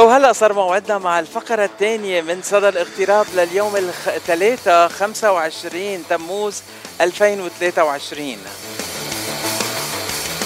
وهلا 0.00 0.32
صار 0.32 0.52
موعدنا 0.52 0.98
مع 0.98 1.20
الفقرة 1.20 1.64
الثانية 1.64 2.20
من 2.22 2.42
صدى 2.42 2.68
الاغتراب 2.68 3.26
لليوم 3.34 3.76
الثلاثاء 3.76 4.88
25 4.88 6.04
تموز 6.08 6.62
2023 7.00 8.36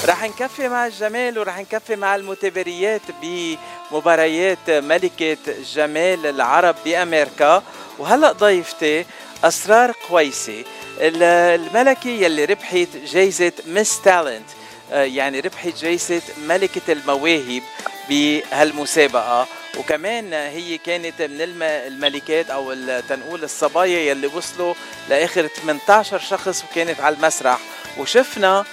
رح 0.05 0.23
نكفي 0.23 0.69
مع 0.69 0.87
الجمال 0.87 1.39
ورح 1.39 1.59
نكفي 1.59 1.97
مع 1.97 2.17
المتبريات 2.17 3.01
بمباريات 3.23 4.71
ملكة 4.71 5.37
جمال 5.75 6.27
العرب 6.27 6.77
بأمريكا. 6.85 7.63
وهلأ 7.99 8.33
ضيفتي 8.33 9.07
أسرار 9.45 9.93
قويسي 10.11 10.65
الملكة 10.99 12.11
يلي 12.11 12.45
ربحت 12.45 12.89
جايزة 13.13 13.53
مس 13.67 14.01
تالنت 14.01 14.49
يعني 14.93 15.41
ربحت 15.41 15.69
جايزة 15.69 16.23
ملكة 16.49 16.93
المواهب. 16.93 17.63
بهالمسابقة. 18.09 19.47
وكمان 19.79 20.33
هي 20.33 20.79
كانت 20.79 21.23
من 21.23 21.63
الملكات 21.63 22.51
أو 22.51 22.75
تنقول 23.09 23.45
الصبايا 23.45 23.99
يلي 23.99 24.27
وصلوا 24.27 24.75
لآخر 25.09 25.47
18 25.47 26.19
شخص 26.19 26.65
وكانت 26.65 27.01
على 27.01 27.17
المسرح. 27.17 27.59
وشفنا 27.99 28.65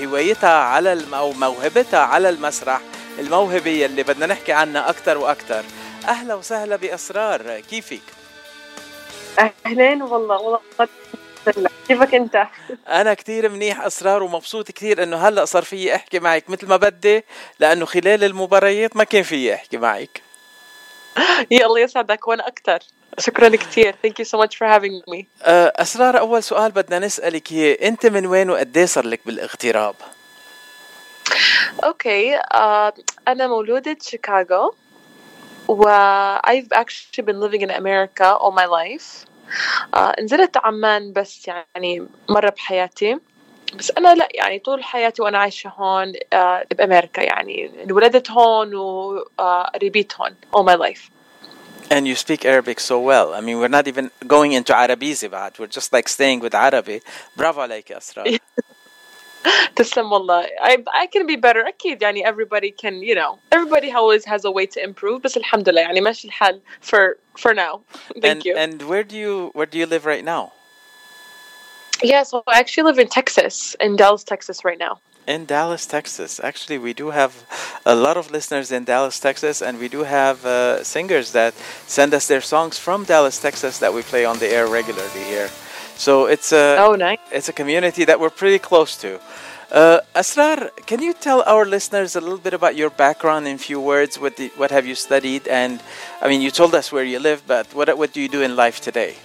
هوايتها 0.00 0.50
على 0.50 1.04
أو 1.14 1.32
موهبتها 1.32 2.00
على 2.00 2.28
المسرح 2.28 2.80
الموهبة 3.18 3.70
يلي 3.70 4.02
بدنا 4.02 4.26
نحكي 4.26 4.52
عنها 4.52 4.90
أكثر 4.90 5.18
وأكثر 5.18 5.64
أهلا 6.08 6.34
وسهلا 6.34 6.76
بأسرار. 6.76 7.60
كيفك؟ 7.60 8.00
أهلين 9.66 10.02
والله 10.02 10.40
والله 10.40 10.60
كيفك 11.88 12.14
أنت؟ 12.14 12.46
أنا 12.88 13.14
كثير 13.14 13.48
منيح 13.48 13.80
أسرار 13.80 14.22
ومبسوط 14.22 14.70
كثير 14.70 15.02
إنه 15.02 15.16
هلأ 15.16 15.44
صار 15.44 15.62
في 15.62 15.94
أحكي 15.94 16.18
معك 16.18 16.50
مثل 16.50 16.66
ما 16.66 16.76
بدي 16.76 17.24
لأنه 17.58 17.86
خلال 17.86 18.24
المباريات 18.24 18.96
ما 18.96 19.04
كان 19.04 19.22
في 19.22 19.54
أحكي 19.54 19.76
معك. 19.76 20.22
يلا 21.50 21.80
يسعدك 21.80 22.28
وأنا 22.28 22.48
أكثر 22.48 22.78
شكرا 23.18 23.48
كثير 23.48 23.94
ثانك 24.02 24.18
يو 24.18 24.24
سو 24.24 24.38
ماتش 24.38 24.56
فور 24.56 24.68
هافينج 24.68 25.02
مي 25.08 25.26
أسرار 25.44 26.18
أول 26.18 26.42
سؤال 26.42 26.72
بدنا 26.72 26.98
نسألك 26.98 27.52
إياه. 27.52 27.88
أنت 27.88 28.06
من 28.06 28.26
وين 28.26 28.50
وقد 28.50 28.76
إيه 28.76 28.86
صار 28.86 29.06
لك 29.06 29.20
بالاغتراب؟ 29.26 29.94
أوكي 31.84 32.38
uh, 32.38 32.58
أنا 33.28 33.46
مولودة 33.46 33.96
شيكاغو 34.00 34.74
و 35.68 35.84
I've 36.38 36.72
actually 36.74 37.22
been 37.22 37.40
living 37.40 37.62
in 37.62 37.70
America 37.70 38.34
all 38.34 38.52
my 38.52 38.66
life. 38.66 39.31
آه 39.94 40.14
نزلت 40.20 40.56
عمان 40.56 41.12
بس 41.12 41.48
يعني 41.48 42.06
مرة 42.28 42.50
بحياتي 42.50 43.18
بس 43.74 43.90
أنا 43.90 44.14
لا 44.14 44.28
يعني 44.34 44.58
طول 44.58 44.84
حياتي 44.84 45.22
وأنا 45.22 45.38
عايشة 45.38 45.68
هون 45.68 46.12
آه 46.32 46.64
بأمريكا 46.70 47.22
يعني 47.22 47.70
انولدت 47.84 48.30
هون 48.30 48.74
وربيت 48.74 50.12
هون 50.20 50.34
all 50.56 50.62
my 50.62 50.74
life 50.74 51.10
And 51.90 52.06
you 52.08 52.16
speak 52.16 52.46
Arabic 52.46 52.80
so 52.80 52.98
well. 52.98 53.34
I 53.34 53.40
mean, 53.42 53.58
we're 53.60 53.74
not 53.78 53.86
even 53.86 54.10
going 54.26 54.52
into 54.52 54.72
Arabizi 54.72 55.28
بعد. 55.28 55.52
We're 55.58 55.66
just 55.66 55.92
like 55.92 56.08
staying 56.08 56.40
with 56.40 56.54
Arabic. 56.54 57.02
برافو 57.36 57.60
عليك 57.60 57.92
أسرار. 57.92 58.38
تسلم 59.75 60.11
والله 60.11 60.47
I, 60.61 60.77
I 60.93 61.07
can 61.07 61.25
be 61.27 61.35
better 61.35 61.67
أكيد 61.67 62.01
يعني 62.01 62.25
everybody 62.25 62.71
can 62.71 63.01
you 63.01 63.15
know 63.15 63.39
everybody 63.51 63.91
always 63.91 64.25
has 64.25 64.45
a 64.45 64.51
way 64.51 64.65
to 64.65 64.83
improve 64.83 65.21
بس 65.21 65.37
الحمد 65.37 65.69
لله 65.69 65.81
يعني 65.81 66.01
ماشي 66.01 66.27
الحال 66.27 66.61
for 66.81 67.17
for 67.37 67.53
now 67.53 67.81
thank 68.21 68.25
and, 68.25 68.45
you 68.45 68.55
and 68.55 68.81
where 68.83 69.03
do 69.03 69.15
you 69.15 69.51
where 69.53 69.65
do 69.65 69.77
you 69.77 69.85
live 69.85 70.05
right 70.05 70.25
now 70.25 70.51
yeah 72.03 72.23
so 72.23 72.43
I 72.47 72.59
actually 72.59 72.83
live 72.83 72.99
in 72.99 73.07
Texas 73.07 73.75
in 73.79 73.95
Dallas 73.95 74.23
Texas 74.23 74.65
right 74.65 74.79
now 74.79 74.99
in 75.27 75.45
Dallas, 75.45 75.85
Texas. 75.85 76.39
Actually, 76.39 76.77
we 76.77 76.93
do 76.93 77.11
have 77.11 77.33
a 77.85 77.93
lot 77.93 78.15
of 78.15 78.31
listeners 78.31 78.71
in 78.71 78.85
Dallas, 78.85 79.19
Texas, 79.19 79.61
and 79.61 79.77
we 79.77 79.89
do 79.89 80.03
have 80.03 80.45
uh, 80.45 80.83
singers 80.83 81.33
that 81.33 81.53
send 81.85 82.13
us 82.13 82.27
their 82.27 82.39
songs 82.39 82.79
from 82.79 83.03
Dallas, 83.03 83.37
Texas 83.37 83.77
that 83.79 83.93
we 83.93 84.01
play 84.03 84.23
on 84.23 84.39
the 84.39 84.47
air 84.47 84.67
regularly 84.67 85.23
here. 85.25 85.49
So 85.95 86.25
it's 86.25 86.51
a 86.51 86.77
oh 86.79 86.95
nice 86.95 87.19
it's 87.31 87.49
a 87.49 87.53
community 87.53 88.05
that 88.05 88.19
we're 88.19 88.35
pretty 88.41 88.59
close 88.59 88.95
to. 88.97 89.19
Uh, 89.69 89.99
Asrar, 90.15 90.69
can 90.85 91.01
you 91.01 91.13
tell 91.13 91.43
our 91.45 91.65
listeners 91.65 92.15
a 92.15 92.21
little 92.21 92.37
bit 92.37 92.53
about 92.53 92.77
your 92.77 92.89
background 92.89 93.49
in 93.49 93.57
few 93.57 93.81
words? 93.81 94.17
What 94.17 94.37
the, 94.37 94.47
what 94.55 94.71
have 94.71 94.85
you 94.85 94.95
studied? 94.95 95.45
And 95.49 95.83
I 96.21 96.29
mean, 96.29 96.41
you 96.41 96.51
told 96.51 96.73
us 96.73 96.89
where 96.89 97.03
you 97.03 97.19
live, 97.19 97.43
but 97.45 97.67
what 97.73 97.97
what 97.97 98.13
do 98.13 98.21
you 98.21 98.29
do 98.29 98.41
in 98.41 98.55
life 98.55 98.79
today? 98.79 99.15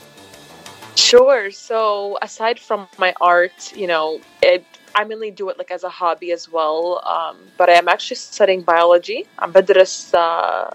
Sure. 0.97 1.51
So 1.53 2.19
aside 2.21 2.59
from 2.59 2.89
my 2.99 3.15
art, 3.21 3.73
you 3.77 3.87
know, 3.87 4.21
it 4.43 4.65
I 4.95 5.05
mainly 5.05 5.31
do 5.31 5.49
it 5.49 5.59
like 5.59 5.71
as 5.71 5.85
a 5.85 5.89
hobby 5.89 6.33
as 6.33 6.51
well. 6.51 7.01
Um, 7.07 7.37
but 7.57 7.71
I 7.71 7.75
am 7.75 7.89
actually 7.89 8.17
studying 8.17 8.63
biology. 8.63 9.27
I'm 9.39 9.53
بدرس 9.53 10.15
uh, 10.15 10.75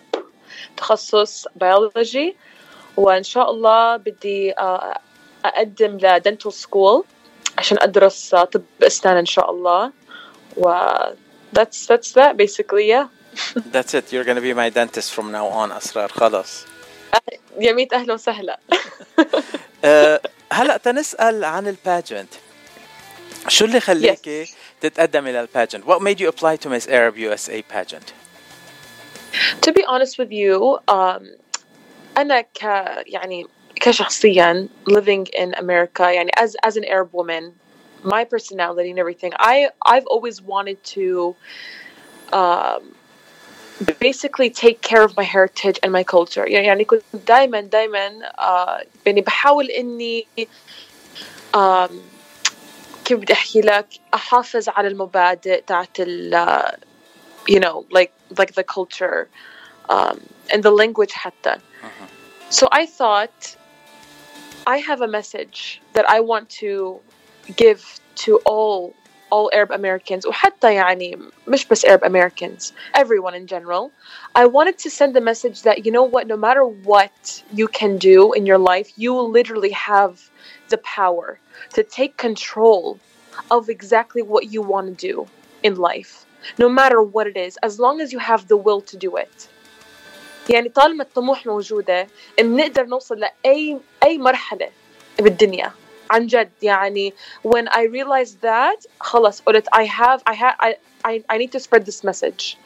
تخصص 0.77 1.47
biology 1.55 2.35
وإن 2.97 3.23
شاء 3.23 3.49
الله 3.49 3.97
بدي 3.97 4.53
uh, 4.53 4.97
أقدم 5.44 5.98
لدنتال 6.02 6.52
سكول 6.52 7.04
عشان 7.58 7.78
أدرس 7.80 8.34
طب 8.34 8.62
أسنان 8.82 9.16
إن 9.16 9.26
شاء 9.26 9.50
الله 9.50 9.92
و 10.56 10.74
that's 11.52 11.86
that's 11.86 12.12
that 12.12 12.36
basically 12.36 12.86
yeah 12.88 13.06
That's 13.74 13.94
it. 13.94 14.12
You're 14.12 14.24
gonna 14.24 14.42
be 14.42 14.52
my 14.54 14.68
dentist 14.68 15.10
from 15.12 15.32
now 15.32 15.46
on, 15.46 15.72
أسرار 15.72 16.08
خلاص. 16.08 16.64
يا 17.60 17.72
ميت 17.72 17.92
أهلا 17.92 18.14
وسهلا. 18.14 18.58
uh, 19.18 20.28
هلا 20.52 20.76
تنسأل 20.76 21.44
عن 21.44 21.68
الباجنت. 21.68 22.28
شو 23.48 23.64
اللي 23.64 23.80
خليكي 23.80 24.44
yes. 24.44 24.48
تتقدمي 24.80 25.32
للباجنت؟ 25.32 25.84
What 25.84 26.00
made 26.02 26.20
you 26.20 26.28
apply 26.28 26.56
to 26.56 26.68
Miss 26.68 26.86
Arab 26.88 27.16
USA 27.16 27.62
pageant? 27.62 28.12
To 29.62 29.72
be 29.72 29.84
honest 29.84 30.18
with 30.18 30.30
you, 30.30 30.78
um, 30.88 31.22
أنا 32.18 32.40
ك 32.40 32.62
يعني 33.06 33.46
كشخصيا 33.81 34.67
living 34.89 35.25
in 35.25 35.53
America 35.53 36.01
يعني 36.01 36.31
as 36.39 36.55
as 36.65 36.77
an 36.77 36.83
Arab 36.83 37.09
woman 37.13 37.53
my 38.03 38.23
personality 38.23 38.89
and 38.89 38.99
everything 38.99 39.31
I 39.39 39.69
I've 39.85 40.05
always 40.05 40.41
wanted 40.41 40.83
to 40.95 41.35
um, 42.33 42.95
basically 43.99 44.49
take 44.49 44.81
care 44.81 45.03
of 45.03 45.15
my 45.15 45.23
heritage 45.23 45.79
and 45.83 45.91
my 45.91 46.03
culture 46.03 46.45
يعني 46.45 46.85
كنت 46.85 47.03
دائما 47.13 47.61
دائما 47.61 48.09
uh, 48.37 48.85
يعني 49.05 49.21
بحاول 49.21 49.65
اني 49.65 50.27
um, 51.55 51.91
كيف 53.05 53.19
بدي 53.19 53.33
احكي 53.33 53.61
لك 53.61 53.87
احافظ 54.13 54.69
على 54.69 54.87
المبادئ 54.87 55.61
تاعت 55.61 55.99
ال 55.99 56.61
you 57.49 57.59
know 57.59 57.85
like 57.91 58.11
like 58.39 58.53
the 58.53 58.63
culture 58.63 59.27
um, 59.89 60.19
and 60.49 60.63
the 60.63 60.71
language 60.71 61.11
حتى 61.11 61.55
uh-huh. 61.55 62.07
so 62.49 62.67
I 62.71 62.85
thought 62.85 63.55
I 64.65 64.77
have 64.77 65.01
a 65.01 65.07
message 65.07 65.81
that 65.93 66.09
I 66.09 66.19
want 66.19 66.49
to 66.61 66.99
give 67.55 67.99
to 68.25 68.37
all 68.45 68.93
all 69.29 69.49
Arab 69.53 69.71
Americans 69.71 70.25
وحتى 70.25 70.73
يعني 70.75 71.19
مش 71.47 71.65
بس 71.65 71.85
Arab 71.85 72.03
Americans 72.03 72.73
everyone 72.93 73.33
in 73.33 73.45
general 73.45 73.91
I 74.35 74.45
wanted 74.45 74.77
to 74.79 74.89
send 74.89 75.17
a 75.17 75.21
message 75.21 75.63
that 75.63 75.85
you 75.85 75.91
know 75.91 76.03
what 76.03 76.27
no 76.27 76.37
matter 76.37 76.63
what 76.65 77.43
you 77.53 77.67
can 77.67 77.97
do 77.97 78.33
in 78.33 78.45
your 78.45 78.57
life 78.57 78.91
you 78.95 79.13
literally 79.13 79.71
have 79.71 80.29
the 80.69 80.77
power 80.77 81.39
to 81.73 81.83
take 81.83 82.15
control 82.17 82.99
of 83.51 83.69
exactly 83.69 84.21
what 84.21 84.43
you 84.53 84.61
want 84.61 84.87
to 84.87 85.07
do 85.09 85.27
in 85.61 85.75
life 85.75 86.25
no 86.57 86.69
matter 86.69 87.01
what 87.01 87.27
it 87.27 87.37
is 87.37 87.57
as 87.63 87.79
long 87.79 87.99
as 88.01 88.13
you 88.13 88.19
have 88.19 88.47
the 88.47 88.57
will 88.65 88.81
to 88.81 88.95
do 88.97 89.17
it 89.17 89.49
يعني 90.50 90.68
طالما 90.68 91.04
الطموح 91.04 91.46
موجودة 91.46 92.06
بنقدر 92.38 92.84
نوصل 92.84 93.18
لأي 93.18 93.78
أي 94.04 94.18
مرحلة 94.18 94.68
بالدنيا. 95.18 95.72
عن 96.10 96.26
جد 96.26 96.50
يعني 96.62 97.14
when 97.48 97.68
I 97.68 97.80
realized 97.80 98.36
that 98.42 98.86
خلص 99.00 99.40
قلت 99.40 99.68
I 99.68 99.84
have 99.84 100.20
I 100.30 100.34
have 100.34 100.56
I, 100.62 100.74
I, 101.04 101.22
I 101.34 101.38
need 101.38 101.52
to 101.52 101.60
spread 101.60 101.84
this 101.86 102.04
message. 102.04 102.56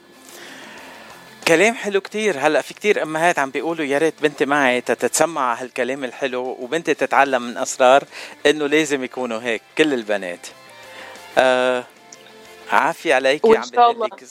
كلام 1.49 1.75
حلو 1.75 2.01
كتير. 2.01 2.39
هلأ 2.39 2.61
في 2.61 2.75
كتير 2.75 3.03
أمهات 3.03 3.39
عم 3.39 3.51
بيقولوا 3.51 3.85
يا 3.85 3.99
ريت 3.99 4.15
بنتي 4.23 4.47
معي 4.47 4.81
تتسمع 4.81 5.55
هالكلام 5.55 6.05
الحلو 6.05 6.43
وبنتي 6.43 6.95
تتعلم 6.95 7.43
من 7.43 7.57
أسرار 7.57 8.05
إنه 8.47 8.67
لازم 8.67 9.05
يكونوا 9.05 9.41
هيك 9.41 9.63
كل 9.79 9.95
البنات. 9.95 10.47
آه 11.39 11.85
عافية 12.73 13.15
عليكي. 13.15 13.57
عم 13.57 13.63
بتقول 13.63 14.01
لك 14.01 14.25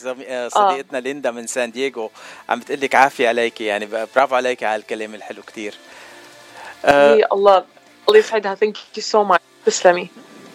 صديقتنا 0.47 0.97
آه. 0.97 0.99
ليندا 0.99 1.31
من 1.31 1.47
سان 1.47 1.71
دييغو. 1.71 2.11
عم 2.49 2.59
بتقول 2.59 2.81
لك 2.81 2.95
عافية 2.95 3.27
عليكي. 3.27 3.65
يعني 3.65 3.85
برافو 4.15 4.35
عليكي 4.35 4.65
على 4.65 4.81
الكلام 4.81 5.15
الحلو 5.15 5.41
كتير. 5.41 5.75
آه 6.85 7.27
الله 7.33 7.65
الله 8.07 8.19
يسعدها. 8.19 8.55
ثانك 8.55 8.77
يو 8.97 9.03
سو 9.03 9.23
ماتش 9.23 9.43
تسلمي. 9.65 10.09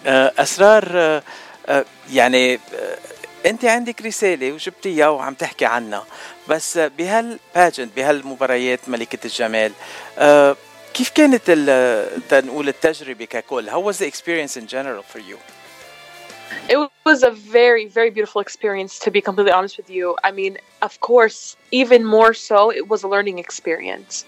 آه 0.05 0.33
أسرار 0.37 0.91
آه 0.95 1.23
آه 1.67 1.85
يعني 2.11 2.53
آه 2.55 2.97
أنت 3.45 3.65
عندك 3.65 4.01
رسالة 4.01 4.51
وجبتيها 4.51 5.07
وعم 5.07 5.33
تحكي 5.33 5.65
عنها. 5.65 6.05
بس 6.47 6.77
بهالباجنت 6.77 7.95
بهالمباريات 7.95 8.79
ملكة 8.87 9.19
الجمال 9.25 9.71
آه 10.17 10.55
كيف 10.93 11.09
كانت 11.09 11.51
تنقول 12.29 12.67
التجربة 12.67 13.25
ككل؟ 13.25 13.69
How 13.69 13.91
was 13.91 13.97
the 13.97 14.05
experience 14.05 14.57
in 14.57 14.67
general 14.67 15.03
for 15.13 15.19
you? 15.19 15.37
it 16.68 16.90
was 17.04 17.22
a 17.22 17.30
very 17.30 17.86
very 17.86 18.10
beautiful 18.10 18.40
experience 18.40 18.98
to 18.98 19.10
be 19.10 19.20
completely 19.20 19.52
honest 19.52 19.76
with 19.76 19.88
you 19.88 20.16
i 20.24 20.30
mean 20.30 20.58
of 20.82 20.98
course 21.00 21.56
even 21.70 22.04
more 22.04 22.34
so 22.34 22.70
it 22.70 22.88
was 22.88 23.02
a 23.04 23.08
learning 23.08 23.38
experience 23.38 24.24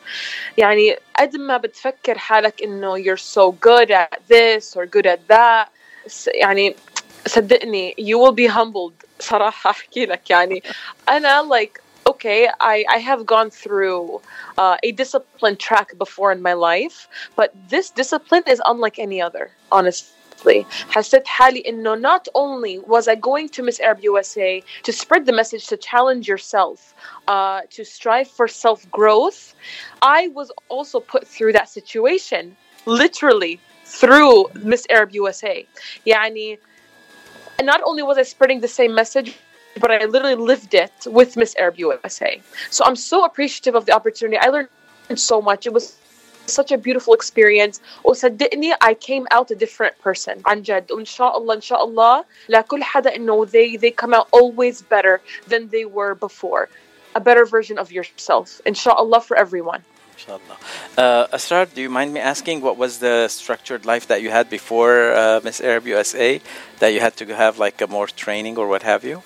يعني 0.57 0.97
قد 1.19 1.37
ما 1.37 1.57
بتفكر 1.57 2.19
حالك 2.19 2.63
انه 2.63 2.99
you're 2.99 3.17
so 3.17 3.53
good 3.53 3.91
at 3.91 4.21
this 4.29 4.77
or 4.77 4.87
good 4.87 5.07
at 5.07 5.21
that 5.29 5.69
يعني 6.27 6.77
صدقني 7.27 7.95
you 7.99 8.19
will 8.19 8.33
be 8.33 8.47
humbled 8.47 9.07
صراحة 9.21 9.71
أحكي 9.71 10.07
لك 10.07 10.31
يعني 10.31 10.63
أنا 11.09 11.43
like 11.43 11.81
okay 12.09 12.49
I, 12.61 12.85
I 12.89 12.99
have 12.99 13.27
gone 13.27 13.51
through 13.51 14.21
uh, 14.57 14.77
a 14.83 14.93
disciplined 14.93 15.59
track 15.59 15.99
before 15.99 16.33
in 16.33 16.41
my 16.43 16.55
life 16.55 17.09
but 17.37 17.53
this 17.69 17.91
discipline 17.91 18.45
is 18.47 18.63
unlike 18.67 18.99
any 18.99 19.21
other 19.21 19.51
honestly 19.73 20.12
حسيت 20.91 21.27
حالي 21.27 21.61
انه 21.69 21.95
not 21.97 22.29
only 22.35 22.79
was 22.79 23.09
I 23.09 23.15
going 23.15 23.49
to 23.49 23.63
Miss 23.63 23.81
Arab 23.81 24.01
USA 24.03 24.63
to 24.85 24.93
spread 24.93 25.27
the 25.27 25.33
message 25.33 25.67
to 25.67 25.77
challenge 25.77 26.29
yourself 26.29 26.95
uh, 27.27 27.61
to 27.71 27.85
strive 27.85 28.29
for 28.29 28.47
self 28.49 28.89
growth 28.91 29.55
I 30.03 30.29
was 30.29 30.49
also 30.69 31.01
put 31.01 31.27
through 31.27 31.53
that 31.59 31.69
situation 31.69 32.57
literally 32.87 33.61
through 33.85 34.47
Miss 34.55 34.87
Arab 34.91 35.11
USA 35.13 35.67
يعني 36.07 36.59
not 37.63 37.81
only 37.89 38.03
was 38.03 38.17
I 38.19 38.23
spreading 38.23 38.61
the 38.61 38.75
same 38.81 38.95
message 38.95 39.31
but 39.83 39.91
I 39.91 40.05
literally 40.05 40.41
lived 40.53 40.75
it 40.75 40.97
with 41.07 41.37
Miss 41.37 41.55
Arab 41.57 41.77
USA 41.79 42.41
so 42.71 42.85
I'm 42.87 42.97
so 42.97 43.25
appreciative 43.25 43.75
of 43.75 43.85
the 43.87 43.95
opportunity 43.99 44.39
I 44.39 44.49
learned 44.49 44.69
so 45.17 45.43
much 45.43 45.67
it 45.67 45.73
was 45.73 45.97
such 46.47 46.73
a 46.73 46.79
beautiful 46.79 47.15
experience 47.15 47.81
وصدقني 48.05 48.73
I 48.81 48.95
came 48.95 49.27
out 49.31 49.51
a 49.51 49.55
different 49.55 49.99
person 49.99 50.43
عن 50.47 50.63
جد 50.63 50.93
وإن 50.93 51.05
شاء 51.05 51.37
الله 51.37 51.55
إن 51.55 51.61
شاء 51.61 51.85
الله 51.85 52.25
لكل 52.49 52.83
حدا 52.83 53.17
إنه 53.17 53.47
they 53.47 53.77
they 53.77 53.91
come 53.91 54.15
out 54.15 54.29
always 54.33 54.83
better 54.83 55.21
than 55.47 55.69
they 55.69 55.85
were 55.85 56.15
before 56.15 56.69
a 57.15 57.21
better 57.21 57.45
version 57.45 57.79
of 57.79 57.93
yourself 57.93 58.63
إن 58.67 58.75
شاء 58.75 59.01
الله 59.01 59.21
for 59.21 59.37
everyone 59.37 59.83
Inshallah. 60.19 60.59
Uh, 60.97 61.37
Asrar, 61.37 61.73
do 61.73 61.81
you 61.81 61.89
mind 61.89 62.13
me 62.13 62.19
asking 62.19 62.61
what 62.61 62.77
was 62.77 62.99
the 62.99 63.29
structured 63.29 63.87
life 63.87 64.09
that 64.09 64.21
you 64.21 64.31
had 64.31 64.51
before 64.51 65.13
uh, 65.13 65.41
Miss 65.45 65.61
Arab 65.61 65.87
USA 65.87 66.41
that 66.81 66.89
you 66.89 66.99
had 66.99 67.17
to 67.19 67.25
have 67.37 67.61
like 67.61 67.81
a 67.81 67.87
more 67.87 68.09
training 68.09 68.59
or 68.59 68.67
what 68.67 68.83
have 68.83 69.05
you? 69.05 69.23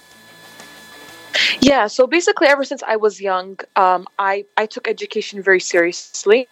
Yeah, 1.61 1.87
so 1.87 2.06
basically, 2.06 2.49
ever 2.49 2.64
since 2.64 2.82
I 2.82 2.96
was 2.96 3.20
young, 3.20 3.58
um, 3.75 4.06
I 4.19 4.44
I 4.62 4.67
took 4.67 4.87
education 4.87 5.43
very 5.43 5.61
seriously. 5.61 6.46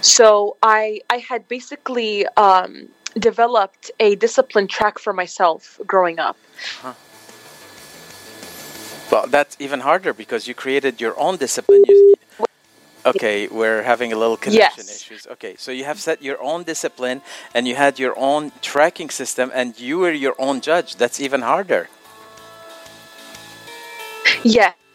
So 0.00 0.56
I 0.62 1.00
I 1.10 1.18
had 1.18 1.48
basically 1.48 2.26
um, 2.36 2.88
developed 3.18 3.90
a 4.00 4.14
discipline 4.16 4.68
track 4.68 4.98
for 4.98 5.12
myself 5.12 5.80
growing 5.86 6.18
up. 6.18 6.36
Well, 9.10 9.26
that's 9.28 9.56
even 9.58 9.80
harder 9.80 10.12
because 10.12 10.48
you 10.48 10.54
created 10.54 11.00
your 11.00 11.18
own 11.18 11.36
discipline. 11.36 11.84
You, 11.86 12.16
okay, 13.06 13.46
we're 13.48 13.82
having 13.82 14.12
a 14.12 14.16
little 14.16 14.36
connection 14.36 14.84
Yes. 14.86 14.96
issues. 14.96 15.26
Okay, 15.26 15.54
so 15.56 15.70
you 15.70 15.84
have 15.84 15.98
set 16.00 16.22
your 16.22 16.42
own 16.42 16.64
discipline 16.64 17.22
and 17.54 17.66
you 17.68 17.76
had 17.76 17.98
your 17.98 18.18
own 18.18 18.52
tracking 18.62 19.10
system 19.10 19.50
and 19.54 19.78
you 19.78 19.98
were 19.98 20.12
your 20.12 20.34
own 20.38 20.60
judge. 20.60 20.96
That's 20.96 21.20
even 21.20 21.42
harder. 21.42 21.88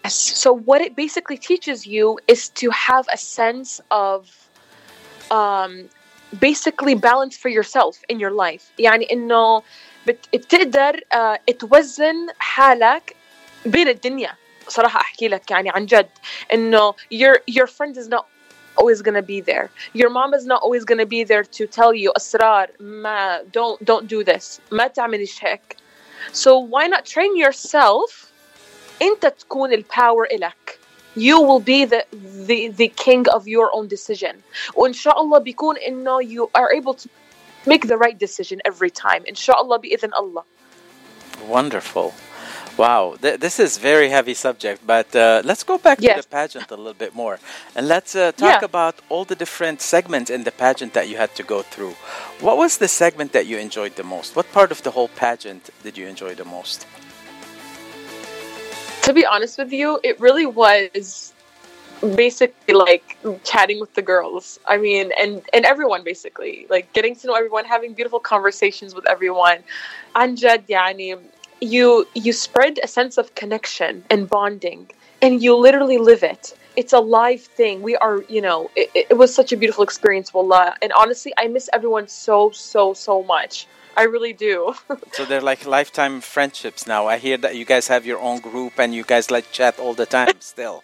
Yes. 0.04 0.14
So 0.14 0.52
what 0.52 0.81
it 0.81 0.94
basically 0.96 1.37
teaches 1.37 1.87
you 1.87 2.19
is 2.28 2.48
to 2.60 2.70
have 2.70 3.06
a 3.12 3.16
sense 3.16 3.81
of 3.90 4.20
um, 5.31 5.88
basically 6.38 6.94
balance 6.94 7.37
for 7.37 7.48
yourself 7.48 7.98
in 8.08 8.20
your 8.20 8.31
life. 8.31 8.72
يعني 8.78 9.12
إنه 9.12 9.62
بت- 10.06 10.28
بتقدر 10.34 11.00
uh, 11.14 11.54
توزن 11.58 12.26
حالك 12.38 13.16
بين 13.66 13.88
الدنيا. 13.88 14.34
صراحة 14.69 15.00
أحكي 15.00 15.28
لك 15.28 15.50
يعني 15.50 15.70
عن 15.70 15.87
جد 15.87 16.08
إنه 16.52 16.94
your 17.10 17.38
your 17.50 17.66
friend 17.66 17.96
is 17.96 18.08
not 18.08 18.26
always 18.76 19.02
gonna 19.02 19.22
be 19.22 19.40
there. 19.40 19.70
Your 19.94 20.10
mom 20.10 20.34
is 20.34 20.44
not 20.46 20.60
always 20.62 20.84
gonna 20.84 21.06
be 21.06 21.25
there 21.25 21.44
to 21.44 21.66
tell 21.66 21.94
you 21.94 22.12
أسرار 22.16 22.66
ما 22.81 23.43
don't 23.52 23.84
don't 23.84 24.06
do 24.08 24.25
this 24.25 24.60
ما 24.70 24.87
تعمليش 24.87 25.44
هيك. 25.44 25.76
So 26.32 26.58
why 26.58 26.87
not 26.87 27.04
train 27.04 27.37
yourself 27.37 28.29
انت 29.02 29.26
تكون 29.26 29.72
الباور 29.72 30.25
إلك 30.32 30.78
you 31.19 31.40
will 31.40 31.60
be 31.60 31.84
the, 31.87 32.04
the 32.46 32.69
the 32.69 32.88
king 32.88 33.25
of 33.28 33.46
your 33.48 33.70
own 33.75 33.88
decision 33.88 34.34
وإن 34.75 34.93
شاء 34.93 35.20
الله 35.20 35.38
بيكون 35.38 35.76
إنه 35.78 36.22
you 36.22 36.50
are 36.54 36.70
able 36.72 36.94
to 36.94 37.08
make 37.66 37.87
the 37.88 37.96
right 37.96 38.19
decision 38.19 38.60
every 38.64 38.90
time 38.90 39.22
إن 39.28 39.34
شاء 39.34 39.60
الله 39.62 39.76
بإذن 39.78 40.10
الله 40.14 40.43
Wonderful. 41.48 42.14
Wow, 42.78 43.16
th- 43.22 43.40
this 43.40 43.58
is 43.58 43.78
very 43.78 44.08
heavy 44.10 44.34
subject, 44.34 44.87
but 44.87 45.14
uh, 45.16 45.40
let's 45.44 45.62
go 45.64 45.78
back 45.78 45.98
to 45.98 46.04
Yes. 46.04 46.22
the 46.25 46.28
pageant 46.28 46.70
a 46.70 46.76
little 46.76 46.93
bit 47.04 47.14
more, 47.14 47.38
and 47.75 47.88
let's 47.88 48.14
uh, 48.14 48.32
talk 48.32 48.60
Yeah. 48.60 48.70
about 48.72 48.94
all 49.08 49.25
the 49.25 49.34
different 49.44 49.81
segments 49.81 50.28
in 50.31 50.44
the 50.44 50.50
pageant 50.64 50.93
that 50.93 51.08
you 51.08 51.16
had 51.16 51.32
to 51.37 51.43
go 51.43 51.62
through. 51.62 51.94
What 52.46 52.56
was 52.58 52.76
the 52.78 52.88
segment 52.88 53.32
that 53.32 53.46
you 53.46 53.56
enjoyed 53.58 53.94
the 53.96 54.04
most? 54.04 54.37
What 54.37 54.46
part 54.52 54.70
of 54.72 54.82
the 54.82 54.90
whole 54.90 55.08
pageant 55.08 55.62
did 55.82 55.96
you 55.96 56.06
enjoy 56.06 56.34
the 56.34 56.44
most? 56.44 56.87
to 59.01 59.13
be 59.13 59.25
honest 59.25 59.57
with 59.57 59.71
you, 59.71 60.00
it 60.03 60.19
really 60.19 60.45
was 60.45 61.33
basically 62.15 62.74
like 62.74 63.18
chatting 63.44 63.80
with 63.80 63.94
the 63.94 64.01
girls. 64.01 64.59
I 64.68 64.77
mean, 64.77 65.12
and 65.19 65.42
and 65.53 65.65
everyone 65.65 66.03
basically, 66.03 66.68
like 66.69 66.92
getting 66.94 67.15
to 67.18 67.27
know 67.27 67.33
everyone, 67.33 67.65
having 67.65 67.94
beautiful 67.94 68.19
conversations 68.19 68.95
with 68.95 69.07
everyone. 69.07 69.59
Anjad, 70.15 70.63
you 71.62 72.07
you 72.15 72.33
spread 72.33 72.80
a 72.83 72.88
sense 72.88 73.18
of 73.18 73.36
connection 73.36 74.03
and 74.09 74.30
bonding, 74.30 74.89
and 75.21 75.42
you 75.42 75.56
literally 75.56 75.97
live 75.97 76.24
it. 76.24 76.56
It's 76.75 76.94
a 76.94 77.00
live 77.00 77.42
thing. 77.42 77.81
We 77.81 77.97
are, 77.97 78.24
you 78.30 78.42
know, 78.42 78.71
it, 78.77 78.89
it 79.09 79.18
was 79.18 79.33
such 79.36 79.51
a 79.51 79.57
beautiful 79.57 79.83
experience, 79.83 80.33
wallah. 80.33 80.75
And 80.81 80.92
honestly, 80.94 81.33
I 81.38 81.47
miss 81.47 81.69
everyone 81.74 82.07
so, 82.07 82.51
so, 82.51 82.94
so 82.94 83.24
much. 83.24 83.68
i 83.96 84.02
really 84.14 84.32
do 84.32 84.75
So 85.16 85.25
they're 85.25 85.46
like 85.52 85.62
lifetime 85.78 86.20
friendships 86.20 86.87
now. 86.94 87.02
I 87.14 87.16
hear 87.26 87.38
that 87.44 87.52
you 87.58 87.64
guys 87.75 87.88
have 87.94 88.04
your 88.10 88.20
own 88.28 88.38
group 88.48 88.72
and 88.82 88.88
you 88.98 89.04
guys 89.14 89.31
like 89.37 89.46
chat 89.58 89.75
all 89.82 89.94
the 90.02 90.06
time 90.19 90.37
still. 90.40 90.82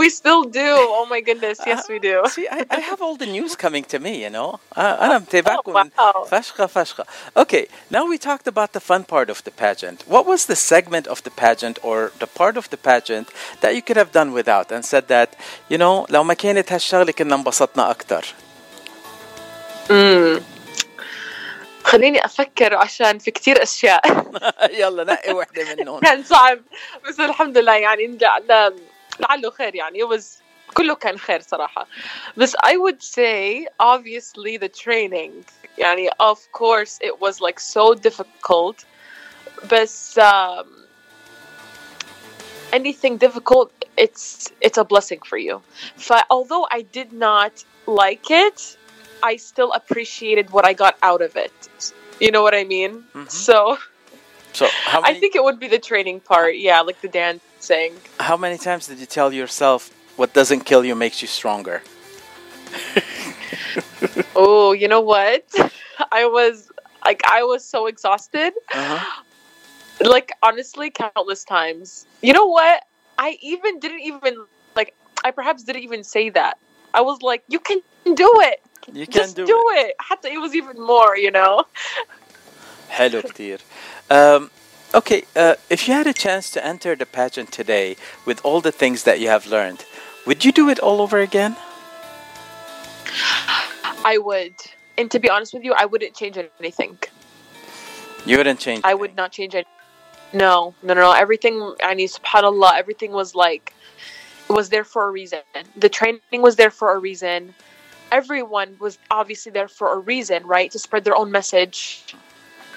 we 0.00 0.06
still 0.10 0.42
do 0.44 0.70
oh 0.98 1.06
my 1.14 1.20
goodness 1.28 1.58
yes 1.66 1.88
we 1.88 1.98
do 1.98 2.16
See, 2.36 2.46
I, 2.58 2.60
I 2.70 2.80
have 2.90 3.00
all 3.02 3.16
the 3.16 3.26
news 3.26 3.52
coming 3.56 3.84
to 3.92 3.98
me, 3.98 4.22
you 4.24 4.30
know. 4.30 4.60
Uh, 4.76 4.96
أنا 5.00 5.18
متابعكم 5.18 5.72
من 5.72 5.90
wow. 5.98 6.24
فشخة 6.30 6.66
فشخة. 6.66 7.04
Okay, 7.36 7.66
now 7.90 8.04
we 8.06 8.18
talked 8.18 8.46
about 8.46 8.72
the 8.72 8.80
fun 8.80 9.04
part 9.04 9.30
of 9.30 9.42
the 9.44 9.50
pageant. 9.50 10.02
What 10.06 10.26
was 10.26 10.46
the 10.46 10.56
segment 10.56 11.06
of 11.06 11.22
the 11.24 11.30
pageant 11.30 11.78
or 11.82 12.12
the 12.18 12.26
part 12.26 12.56
of 12.56 12.68
the 12.70 12.76
pageant 12.76 13.28
that 13.62 13.74
you 13.74 13.82
could 13.82 13.96
have 13.96 14.12
done 14.12 14.32
without 14.32 14.70
and 14.70 14.84
said 14.84 15.08
that, 15.08 15.28
you 15.68 15.78
know, 15.78 16.06
لو 16.10 16.22
ما 16.24 16.34
كانت 16.34 16.72
هالشغلة 16.72 17.12
كنا 17.12 17.34
انبسطنا 17.34 17.90
أكتر. 17.90 18.34
امم 19.90 20.40
خليني 21.84 22.24
افكر 22.24 22.74
عشان 22.74 23.18
في 23.18 23.30
كتير 23.30 23.62
اشياء 23.62 24.02
يلا 24.70 25.04
نقي 25.04 25.32
وحدة 25.32 25.74
منهم. 25.74 26.00
كان 26.00 26.24
صعب 26.24 26.60
بس 27.08 27.20
الحمد 27.20 27.58
لله 27.58 27.74
يعني 27.74 28.18
لع- 28.22 28.72
لعله 29.20 29.50
خير 29.50 29.74
يعني 29.74 30.04
it 30.04 30.08
was 30.08 30.22
كله 30.74 30.94
كان 30.94 31.18
خير 31.18 31.40
صراحة 31.40 31.86
بس 32.36 32.56
I 32.56 32.76
would 32.76 33.02
say 33.02 33.66
obviously 33.82 34.58
the 34.58 34.68
training 34.84 35.32
يعني 35.78 36.10
of 36.10 36.38
course 36.52 36.98
it 37.02 37.20
was 37.20 37.40
like 37.40 37.58
so 37.60 37.94
difficult 37.94 38.84
بس 39.72 40.20
um, 40.20 40.66
anything 42.72 43.16
difficult 43.18 43.70
it's 43.98 44.48
it's 44.66 44.78
a 44.78 44.84
blessing 44.84 45.20
for 45.30 45.38
you 45.38 45.60
ف 45.96 46.12
although 46.30 46.66
I 46.70 46.82
did 46.82 47.12
not 47.12 47.52
like 47.86 48.30
it 48.30 48.76
I 49.23 49.35
still 49.37 49.71
appreciated 49.73 50.49
what 50.51 50.65
I 50.65 50.73
got 50.73 50.97
out 51.03 51.21
of 51.21 51.35
it 51.35 51.53
you 52.19 52.31
know 52.31 52.41
what 52.43 52.55
I 52.55 52.63
mean 52.63 53.03
Mhm. 53.13 53.29
so 53.29 53.77
So 54.53 54.67
how 54.85 55.01
I 55.03 55.13
think 55.19 55.35
it 55.35 55.43
would 55.43 55.59
be 55.59 55.67
the 55.67 55.79
training 55.79 56.21
part. 56.21 56.55
Yeah, 56.55 56.79
like 56.81 57.01
the 57.01 57.09
dancing. 57.09 57.91
how 58.19 58.37
many 58.37 58.57
times 58.57 58.87
did 58.87 58.99
you 58.99 59.05
tell 59.05 59.33
yourself 59.33 59.89
what 60.15 60.31
doesn't 60.33 60.61
kill 60.61 60.85
you 60.85 60.95
makes 60.95 61.21
you 61.21 61.27
stronger? 61.27 61.81
Oh, 64.35 64.73
you 64.73 64.87
know 64.87 65.01
what? 65.01 65.45
I 66.11 66.25
was 66.25 66.69
like, 67.05 67.21
I 67.25 67.43
was 67.43 67.63
so 67.63 67.87
exhausted. 67.87 68.53
Uh-huh. 68.73 69.21
Like, 70.01 70.31
honestly, 70.43 70.89
countless 70.89 71.43
times. 71.43 72.05
You 72.21 72.33
know 72.33 72.45
what? 72.47 72.83
I 73.17 73.37
even 73.41 73.79
didn't 73.79 74.01
even, 74.01 74.45
like, 74.75 74.93
I 75.23 75.31
perhaps 75.31 75.63
didn't 75.63 75.83
even 75.83 76.03
say 76.03 76.29
that. 76.31 76.57
I 76.93 77.01
was 77.01 77.21
like, 77.21 77.43
you 77.47 77.59
can 77.59 77.79
do 78.03 78.29
it. 78.43 78.61
You 78.92 79.06
can 79.06 79.12
Just 79.12 79.36
do, 79.36 79.46
do, 79.46 79.64
it. 79.74 79.88
it. 79.88 79.96
Hatta 80.00 80.28
it 80.32 80.38
was 80.38 80.54
even 80.54 80.80
more, 80.80 81.16
you 81.16 81.30
know? 81.30 81.64
حلو 82.90 83.22
كتير. 83.22 83.60
Um, 84.10 84.50
okay, 84.94 85.24
uh, 85.36 85.54
if 85.68 85.86
you 85.86 85.94
had 85.94 86.06
a 86.06 86.12
chance 86.12 86.50
to 86.50 86.64
enter 86.64 86.96
the 86.96 87.06
pageant 87.06 87.52
today 87.52 87.96
with 88.24 88.44
all 88.44 88.60
the 88.60 88.72
things 88.72 89.04
that 89.04 89.20
you 89.20 89.28
have 89.28 89.46
learned, 89.46 89.84
would 90.26 90.44
you 90.44 90.52
do 90.52 90.68
it 90.68 90.78
all 90.80 91.00
over 91.00 91.20
again? 91.20 91.56
I 94.04 94.18
would. 94.18 94.54
And 94.98 95.10
to 95.10 95.18
be 95.18 95.30
honest 95.30 95.54
with 95.54 95.64
you, 95.64 95.72
I 95.72 95.84
wouldn't 95.84 96.14
change 96.14 96.36
anything. 96.58 96.98
You 98.26 98.36
wouldn't 98.38 98.60
change. 98.60 98.82
I 98.84 98.94
would 98.94 99.14
not 99.16 99.32
change 99.32 99.54
it. 99.54 99.66
No, 100.32 100.74
no, 100.82 100.94
no, 100.94 101.00
no. 101.00 101.12
Everything, 101.12 101.74
يعني 101.80 102.10
subhanallah, 102.18 102.76
everything 102.76 103.12
was 103.12 103.34
like, 103.34 103.72
it 104.48 104.52
was 104.52 104.68
there 104.68 104.84
for 104.84 105.08
a 105.08 105.10
reason. 105.10 105.40
The 105.76 105.88
training 105.88 106.42
was 106.48 106.56
there 106.56 106.70
for 106.70 106.92
a 106.94 106.98
reason. 106.98 107.54
Everyone 108.14 108.76
was 108.80 108.98
obviously 109.10 109.52
there 109.52 109.68
for 109.68 109.92
a 109.92 109.98
reason, 109.98 110.46
right? 110.46 110.70
To 110.72 110.78
spread 110.78 111.04
their 111.04 111.16
own 111.16 111.30
message. 111.30 112.04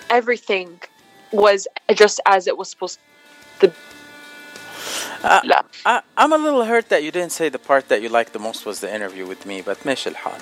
Everything 0.09 0.79
was 1.31 1.67
just 1.95 2.19
as 2.25 2.47
it 2.47 2.57
was 2.57 2.69
supposed 2.69 2.99
to. 3.59 3.73
Uh, 5.23 5.41
لا. 5.43 5.63
I, 5.85 6.01
I'm 6.17 6.33
a 6.33 6.37
little 6.37 6.65
hurt 6.65 6.89
that 6.89 7.01
you 7.03 7.11
didn't 7.11 7.31
say 7.31 7.49
the 7.49 7.57
part 7.57 7.87
that 7.89 8.01
you 8.01 8.09
liked 8.09 8.33
the 8.33 8.39
most 8.39 8.65
was 8.65 8.79
the 8.81 8.93
interview 8.93 9.25
with 9.25 9.45
me, 9.45 9.61
but 9.61 9.77
ماشي 9.85 10.09
الحال. 10.15 10.41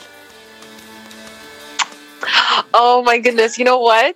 Oh 2.74 3.02
my 3.04 3.18
goodness! 3.18 3.58
You 3.58 3.66
know 3.66 3.80
what? 3.80 4.16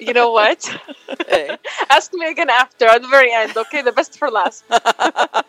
You 0.00 0.12
know 0.12 0.30
what? 0.30 0.60
Hey. 1.28 1.56
Ask 1.90 2.12
me 2.12 2.26
again 2.28 2.50
after 2.50 2.86
at 2.86 3.02
the 3.02 3.08
very 3.08 3.32
end. 3.32 3.56
Okay, 3.56 3.82
the 3.82 3.92
best 3.92 4.18
for 4.18 4.30
last. 4.30 4.64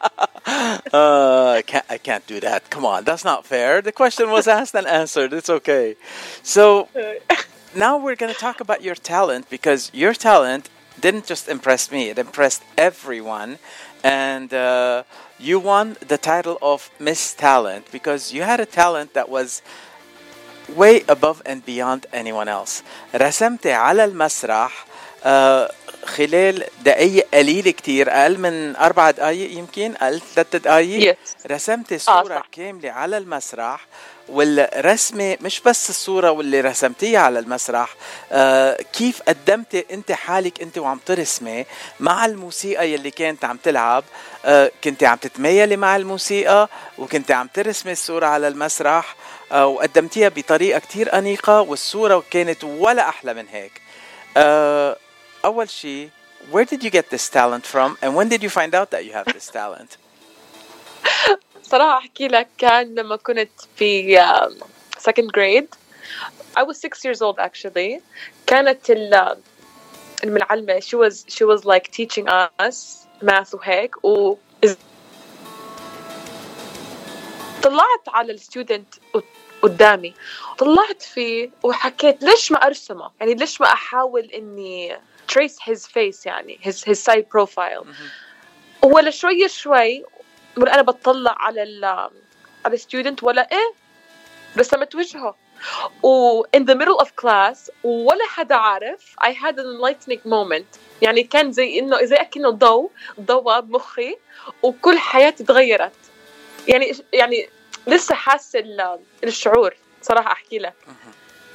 uh, 0.62 1.56
I 1.58 1.64
can't. 1.66 1.86
I 1.90 1.98
can't 1.98 2.26
do 2.28 2.40
that. 2.40 2.70
Come 2.70 2.86
on, 2.86 3.04
that's 3.04 3.26
not 3.26 3.46
fair. 3.46 3.82
The 3.82 3.92
question 3.92 4.30
was 4.30 4.48
asked 4.48 4.76
and 4.76 4.88
answered. 4.88 5.34
It's 5.34 5.50
okay. 5.50 5.96
So 6.44 6.90
now 7.76 7.98
we're 7.98 8.16
going 8.16 8.34
to 8.34 8.40
talk 8.40 8.60
about 8.62 8.82
your 8.82 8.96
talent 8.96 9.50
because 9.50 9.92
your 9.94 10.14
talent 10.14 10.70
didn't 11.00 11.26
just 11.26 11.48
impress 11.48 11.92
me; 11.92 12.10
it 12.10 12.18
impressed 12.18 12.64
everyone, 12.78 13.60
and 14.04 14.54
uh, 14.54 15.04
you 15.40 15.60
won 15.60 15.98
the 16.08 16.18
title 16.18 16.58
of 16.62 16.90
Miss 17.00 17.34
Talent 17.34 17.92
because 17.92 18.34
you 18.34 18.44
had 18.44 18.60
a 18.60 18.66
talent 18.66 19.14
that 19.14 19.30
was 19.30 19.62
way 20.76 21.04
above 21.08 21.42
and 21.46 21.66
beyond 21.66 22.06
anyone 22.14 22.48
else. 22.48 22.84
رسمتي 23.16 23.72
على 23.72 24.04
المسرح 24.06 24.86
آه، 25.24 25.72
خلال 26.05 26.65
دقايق 26.85 27.27
قليلة 27.35 27.71
كتير 27.71 28.11
أقل 28.11 28.39
من 28.39 28.77
أربع 28.77 29.11
دقايق 29.11 29.59
يمكن 29.59 29.95
أقل 30.01 30.21
ثلاث 30.35 30.57
دقايق 30.57 31.15
Yes. 31.15 31.51
رسمتي 31.51 31.99
صورة 31.99 32.39
صح. 32.39 32.47
كاملة 32.53 32.91
على 32.91 33.19
المسرح 33.19 33.87
والرسمة 34.29 35.37
مش 35.41 35.61
بس 35.61 35.91
الصورة 35.91 36.31
واللي 36.31 36.61
رسمتيها 36.61 37.21
على 37.21 37.39
المسرح 37.39 37.95
آه 38.33 38.77
كيف 38.93 39.23
قدمتي 39.23 39.85
أنت 39.93 40.13
حالك 40.13 40.63
أنت 40.63 40.79
وعم 40.79 41.01
ترسمي 41.07 41.65
مع 42.01 42.25
الموسيقى 42.27 42.91
يلي 42.93 43.11
كانت 43.11 43.45
عم 43.45 43.57
تلعب 43.57 44.05
آه 44.45 44.71
كنت 44.85 45.05
عم 45.05 45.17
تتميلي 45.17 45.77
مع 45.77 45.97
الموسيقى 45.97 46.69
وكنت 46.99 47.31
عم 47.31 47.47
ترسمي 47.55 47.93
الصورة 47.93 48.27
على 48.27 48.49
المسرح 48.49 49.17
آه 49.53 49.67
وقدمتيها 49.67 50.29
بطريقة 50.29 50.79
كتير 50.79 51.19
أنيقة 51.19 51.61
والصورة 51.61 52.25
كانت 52.31 52.65
ولا 52.65 53.09
أحلى 53.09 53.35
من 53.35 53.45
هيك 53.53 53.73
آه 54.37 54.97
أول 55.46 55.70
شيء 55.70 56.10
where 56.52 56.66
did 56.66 56.84
you 56.84 56.90
get 56.90 57.10
this 57.10 57.30
talent 57.30 57.66
from 57.66 57.98
and 58.02 58.16
when 58.16 58.30
did 58.30 58.42
you 58.44 58.50
find 58.50 58.74
out 58.76 58.90
that 58.92 59.04
you 59.06 59.12
have 59.14 59.26
this 59.34 59.48
talent 59.52 59.98
صراحة 61.64 61.98
أحكي 61.98 62.28
لك 62.28 62.48
كان 62.58 62.96
لما 62.96 63.16
كنت 63.16 63.50
في 63.76 64.20
um, 64.22 64.54
second 65.00 65.32
grade 65.38 65.68
I 66.58 66.64
was 66.64 66.78
six 66.80 67.04
years 67.06 67.22
old 67.22 67.40
actually 67.40 68.02
كانت 68.48 68.90
ال- 68.90 69.38
المعلمة 70.24 70.80
she 70.80 70.96
was 70.98 71.26
she 71.28 71.44
was 71.44 71.66
like 71.66 71.92
teaching 71.92 72.28
us 72.60 73.08
math 73.22 73.54
وهيك 73.54 74.06
و 74.06 74.36
طلعت 77.64 78.08
على 78.10 78.32
الستودنت 78.32 78.96
قدامي 79.62 80.14
طلعت 80.58 81.02
فيه 81.02 81.50
وحكيت 81.64 82.24
ليش 82.24 82.52
ما 82.52 82.58
أرسمه 82.68 83.12
يعني 83.20 83.34
ليش 83.34 83.62
ما 83.62 83.68
أحاول 83.74 84.24
إني 84.26 84.98
trace 85.29 85.59
his 85.71 85.87
face 85.87 86.27
يعني 86.27 86.59
his 86.65 86.85
his 86.85 86.99
side 87.05 87.25
profile. 87.37 87.87
ولا 88.83 89.11
شوي 89.11 89.49
شوي 89.49 90.05
ولا 90.57 90.75
أنا 90.75 90.83
بتطلع 90.83 91.35
على 91.39 91.63
ال 91.63 91.85
على 92.65 92.75
الستودنت 92.75 93.23
ولا 93.23 93.49
إيه 93.53 93.73
رسمت 94.59 94.95
وجهه. 94.95 95.35
و 96.03 96.43
in 96.57 96.61
the 96.61 96.75
middle 96.75 97.05
of 97.05 97.09
class 97.23 97.71
ولا 97.85 98.25
حدا 98.29 98.55
عارف 98.55 99.15
I 99.21 99.31
had 99.31 99.55
an 99.55 99.65
enlightening 99.65 100.21
moment. 100.29 100.79
يعني 101.03 101.23
كان 101.23 101.53
زي 101.53 101.79
إنه 101.79 102.05
زي 102.05 102.17
أكنه 102.17 102.51
ضوء 102.51 102.91
ضوى 103.21 103.63
بمخي 103.63 104.17
وكل 104.63 104.99
حياتي 104.99 105.45
تغيرت. 105.45 105.93
يعني 106.69 106.93
يعني 107.13 107.49
لسه 107.87 108.15
حاسه 108.15 108.59
ال- 108.59 108.99
الشعور 109.25 109.75
صراحة 110.03 110.33
أحكي 110.33 110.59
لك. 110.59 110.75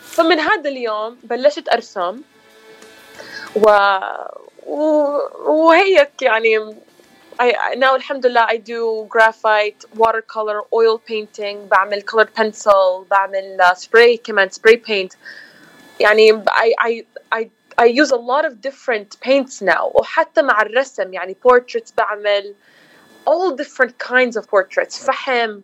فمن 0.01 0.39
هذا 0.39 0.69
اليوم 0.69 1.19
بلشت 1.23 1.69
أرسم. 1.69 2.21
و... 3.56 3.98
و... 4.66 5.18
وهيك 5.46 6.22
يعني 6.22 6.74
I, 7.40 7.74
now 7.76 7.94
الحمد 7.94 8.26
لله 8.26 8.46
I 8.46 8.56
do 8.56 9.06
graphite, 9.08 9.84
watercolor, 9.96 10.62
oil 10.72 10.98
painting 10.98 11.68
بعمل 11.70 12.02
colored 12.02 12.34
pencil 12.34 13.06
بعمل 13.10 13.58
uh, 13.60 13.74
spray 13.74 14.18
كمان 14.24 14.50
spray 14.50 14.76
paint 14.76 15.16
يعني 16.00 16.44
I, 16.50 16.72
I, 16.78 17.04
I, 17.32 17.50
I 17.78 17.86
use 17.86 18.10
a 18.10 18.16
lot 18.16 18.44
of 18.44 18.60
different 18.60 19.20
paints 19.20 19.62
now 19.62 19.90
وحتى 19.94 20.42
مع 20.42 20.62
الرسم 20.62 21.12
يعني 21.12 21.36
portraits 21.48 21.92
بعمل 21.96 22.54
all 23.26 23.56
different 23.56 23.98
kinds 23.98 24.36
of 24.36 24.46
portraits 24.46 25.06
فحم 25.06 25.60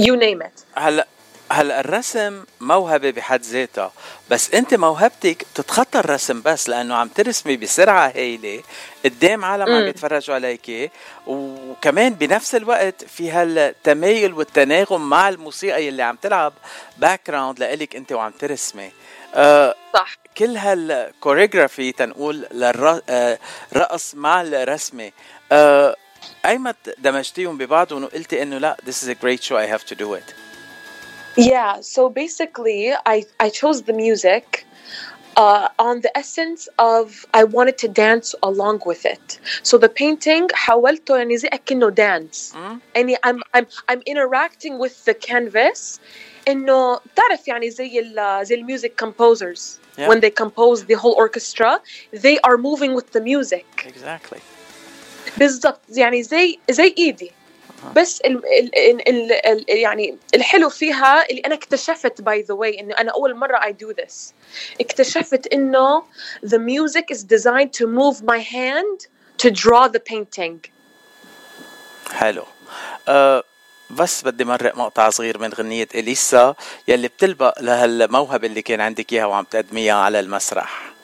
you 0.00 0.16
name 0.16 0.42
it 0.42 0.64
هلا 0.78 1.06
هلا 1.51 1.79
الرسم 1.79 2.43
موهبة 2.61 3.11
بحد 3.11 3.41
ذاتها؟ 3.41 3.91
بس 4.29 4.53
أنت 4.53 4.73
موهبتك 4.73 5.45
تتخطى 5.55 5.99
الرسم 5.99 6.41
بس 6.41 6.69
لأنه 6.69 6.95
عم 6.95 7.07
ترسمي 7.07 7.57
بسرعة 7.57 8.07
هايلة 8.07 8.63
قدام 9.05 9.45
عالم 9.45 9.75
عم. 9.75 9.87
يتفرجوا 9.87 10.35
عليك. 10.35 10.91
وكمان 11.27 12.13
بنفس 12.13 12.55
الوقت 12.55 13.03
في 13.03 13.31
هالتمايل 13.31 14.33
والتناغم 14.33 15.09
مع 15.09 15.29
الموسيقى 15.29 15.89
اللي 15.89 16.03
عم 16.03 16.15
تلعب 16.15 16.53
باك 16.97 17.21
جراوند 17.27 17.59
لإلك 17.59 17.95
أنت 17.95 18.11
وعم 18.11 18.31
ترسمي. 18.31 18.91
آه 19.35 19.75
صح. 19.93 20.17
كل 20.37 20.57
هالكوريغرافي 20.57 21.91
تنقول 21.91 22.47
للرقص 22.51 24.15
مع 24.15 24.41
الرسمة. 24.41 25.11
آه 25.51 25.95
ايمت 26.45 26.95
دمجتيهم 26.97 27.57
ببعض 27.57 27.91
وقلتي 27.91 28.41
إنه 28.41 28.57
لا 28.57 28.77
this 28.85 29.03
is 29.03 29.07
a 29.07 29.15
great 29.25 29.43
show 29.43 29.55
I 29.55 29.67
have 29.77 29.85
to 29.85 29.95
do 29.95 30.13
it. 30.13 30.44
Yeah, 31.36 31.80
so 31.80 32.08
basically, 32.08 32.92
I, 33.06 33.24
I 33.38 33.48
chose 33.50 33.82
the 33.82 33.92
music 33.92 34.66
uh, 35.36 35.68
on 35.78 36.00
the 36.00 36.12
essence 36.18 36.68
of 36.78 37.24
I 37.32 37.44
wanted 37.44 37.78
to 37.78 37.88
dance 37.88 38.34
along 38.42 38.82
with 38.84 39.06
it. 39.06 39.38
So 39.62 39.78
the 39.78 39.88
painting 39.88 40.48
حاولته 40.52 41.16
يعني 41.18 41.36
زي 41.36 41.48
أكنه 41.48 41.90
dance. 41.94 42.54
مم. 42.56 42.80
يعني 42.94 43.16
I'm, 43.26 43.40
I'm, 43.54 43.66
I'm 43.88 44.02
interacting 44.06 44.78
with 44.78 45.04
the 45.04 45.14
canvas 45.14 45.98
إنه 46.48 47.00
بتعرف 47.12 47.48
يعني 47.48 47.70
زي 47.70 47.98
ال 48.00 48.46
زي 48.46 48.62
music 48.64 48.96
composers 49.04 49.78
Yeah. 49.98 50.08
when 50.08 50.20
they 50.20 50.30
compose 50.30 50.84
the 50.84 50.94
whole 50.94 51.14
orchestra 51.24 51.80
they 52.12 52.38
are 52.48 52.56
moving 52.56 52.94
with 52.94 53.10
the 53.12 53.20
music 53.20 53.66
exactly 53.86 54.38
بالضبط 55.36 55.80
يعني 55.88 56.22
زي 56.22 56.58
زي 56.70 56.94
ايدي 56.98 57.32
بس 57.95 58.21
ال 58.21 58.41
ال 58.45 58.77
ال 58.77 59.09
ال 59.09 59.31
ال 59.31 59.77
يعني 59.77 60.17
الحلو 60.35 60.69
فيها 60.69 61.29
اللي 61.29 61.41
أنا 61.45 61.55
اكتشفت 61.55 62.21
باي 62.21 62.41
ذا 62.41 62.53
واي 62.53 62.79
إنه 62.79 62.93
أنا 62.93 63.11
أول 63.11 63.35
مرة 63.35 63.57
I 63.57 63.71
do 63.71 64.03
this. 64.03 64.33
اكتشفت 64.81 65.47
إنه 65.53 66.03
the 66.45 66.57
music 66.57 67.15
is 67.15 67.19
designed 67.19 67.73
to 67.79 67.85
move 67.87 68.23
my 68.23 68.39
hand 68.39 69.07
to 69.43 69.51
draw 69.51 69.87
the 69.87 69.99
painting. 69.99 70.69
حلو. 72.11 72.43
أه 73.07 73.43
بس 73.89 74.23
بدي 74.23 74.45
مرق 74.45 74.77
مقطع 74.77 75.09
صغير 75.09 75.37
من 75.37 75.53
غنية 75.53 75.87
إليسا 75.95 76.55
يلي 76.87 77.07
بتلبق 77.07 77.61
لهالموهبة 77.61 78.47
اللي 78.47 78.61
كان 78.61 78.81
عندك 78.81 79.13
إياها 79.13 79.25
وعم 79.25 79.43
تقدميها 79.43 79.95
على 79.95 80.19
المسرح. 80.19 80.94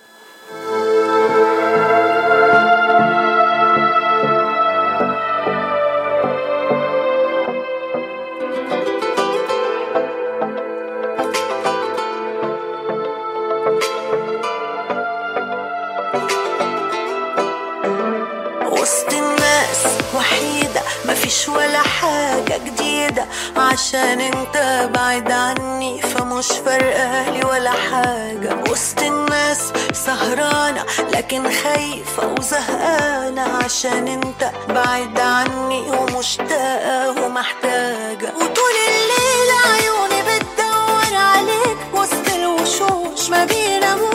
عشان 23.91 24.21
انت 24.21 24.89
بعيد 24.95 25.31
عني 25.31 26.01
فمش 26.01 26.47
فارقالي 26.47 27.45
ولا 27.45 27.71
حاجة. 27.71 28.55
وسط 28.69 29.01
الناس 29.01 29.73
سهرانة 29.93 30.85
لكن 31.13 31.51
خايفة 31.51 32.27
وزهقانة. 32.27 33.41
عشان 33.41 34.07
انت 34.07 34.51
بعيد 34.69 35.19
عني 35.19 35.81
ومشتاقة 35.91 37.25
ومحتاجة. 37.25 38.33
وطول 38.35 38.75
الليل 38.87 39.49
عيوني 39.65 40.21
بتدور 40.21 41.15
عليك 41.15 41.77
وسط 41.93 42.33
الوشوش 42.35 43.29
ما 43.29 43.45
بيناموش. 43.45 44.10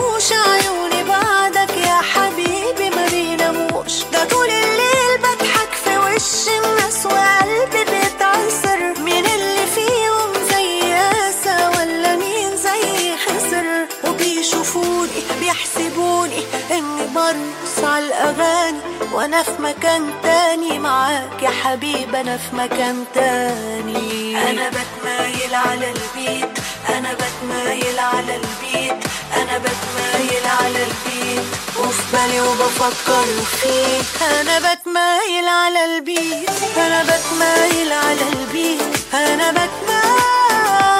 وأنا 19.27 19.43
في 19.43 19.61
مكان 19.61 20.13
تاني 20.23 20.79
معاك 20.79 21.43
يا 21.43 21.49
حبيب 21.49 22.15
أنا 22.15 22.37
في 22.37 22.55
مكان 22.55 23.05
تاني. 23.13 24.37
أنا 24.49 24.69
بتمايل 24.69 25.55
على 25.55 25.91
البيت 25.91 26.49
أنا 26.89 27.13
بتمايل 27.13 27.99
على 27.99 28.35
البيت 28.35 29.03
أنا 29.35 29.57
بتمايل 29.57 30.45
على 30.61 30.83
البيت. 30.83 31.43
وفي 31.79 32.01
بالي 32.13 32.41
وبفكر 32.41 33.25
فيك. 33.61 34.21
أنا 34.21 34.59
بتمايل 34.59 35.47
على 35.47 35.85
البيت 35.85 36.77
أنا 36.77 37.03
بتمايل 37.03 37.93
على 37.93 38.29
البيت. 38.33 39.13
أنا 39.13 39.51
بتمايل 39.51 40.99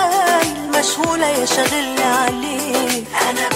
مشغولة 0.80 1.28
يا 1.28 1.46
شاغلني 1.46 2.04
عليك. 2.04 3.08
أنا 3.30 3.50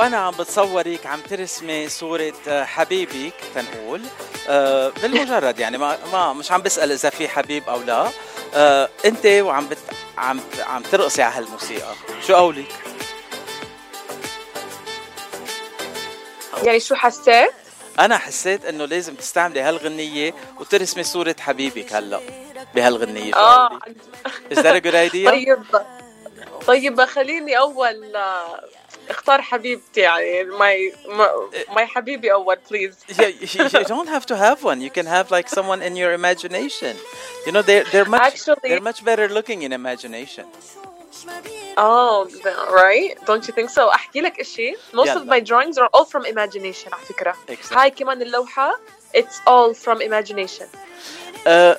وأنا 0.00 0.16
عم 0.16 0.32
بتصورك 0.32 1.06
عم 1.06 1.20
ترسمي 1.20 1.88
صورة 1.88 2.32
آه، 2.48 2.64
حبيبك 2.64 3.32
تنقول 3.54 4.02
آه، 4.48 4.92
بالمجرد 5.02 5.58
يعني 5.58 5.78
ما, 5.78 5.98
ما 6.12 6.32
مش 6.32 6.52
عم 6.52 6.62
بسأل 6.62 6.92
إذا 6.92 7.10
في 7.10 7.28
حبيب 7.28 7.68
أو 7.68 7.82
لا 7.82 8.08
آه، 8.54 8.88
أنت 9.04 9.26
وعم 9.26 9.68
بت 9.68 9.78
عم 10.18 10.40
عم 10.60 10.82
ترقصي 10.82 11.22
على 11.22 11.34
هالموسيقى 11.34 11.94
شو 12.26 12.34
قولك؟ 12.34 12.72
يعني 16.62 16.80
شو 16.80 16.94
حسيت؟ 16.94 17.50
أنا 17.98 18.18
حسيت 18.18 18.64
إنه 18.64 18.84
لازم 18.84 19.14
تستعملي 19.14 19.60
هالغنية 19.60 20.34
وترسمي 20.60 21.02
صورة 21.02 21.36
حبيبك 21.40 21.92
هلأ 21.92 22.20
بهالغنية 22.74 23.32
شو 23.32 23.38
آه؟ 23.38 23.78
Is 24.50 24.56
that 24.56 24.76
a 24.76 24.80
good 24.80 24.94
idea? 24.94 25.30
طيب 25.32 25.64
طيب 26.66 27.04
خليني 27.04 27.58
أول 27.58 28.12
اختار 29.09 29.41
حبيبتي 29.41 30.01
يعني 30.01 30.43
ماي 30.43 30.93
ماي 31.75 31.87
حبيبي 31.87 32.33
اول 32.33 32.57
بليز 32.71 32.95
yeah, 33.09 33.21
you, 33.21 33.63
you 33.63 33.83
don't 33.83 34.09
have 34.09 34.25
to 34.25 34.35
have 34.35 34.63
one. 34.63 34.81
You 34.81 34.89
can 34.89 35.05
have 35.05 35.31
like 35.31 35.47
someone 35.49 35.81
in 35.81 35.95
your 35.95 36.13
imagination. 36.13 36.93
You 37.45 37.51
know, 37.51 37.61
they're 37.61 37.85
they're 37.91 38.11
much 38.17 38.21
Actually- 38.21 38.69
they're 38.69 38.87
much 38.91 39.01
better 39.09 39.27
looking 39.37 39.59
in 39.65 39.71
imagination. 39.73 40.45
Oh, 41.77 42.27
right? 42.83 43.11
Don't 43.25 43.47
you 43.47 43.53
think 43.53 43.69
so? 43.69 43.89
أحكي 43.89 44.21
لك 44.21 44.39
إشي. 44.39 44.73
Most 44.93 45.07
يلا. 45.07 45.21
of 45.21 45.27
my 45.27 45.39
drawings 45.39 45.77
are 45.77 45.89
all 45.93 46.05
from 46.05 46.25
imagination 46.25 46.93
على 46.93 47.05
فكرة. 47.09 47.35
Exactly. 47.49 47.77
هاي 47.77 47.91
كمان 47.91 48.21
اللوحة 48.21 48.79
it's 49.13 49.39
all 49.47 49.73
from 49.73 50.01
imagination. 50.01 50.65
Uh, 51.45 51.75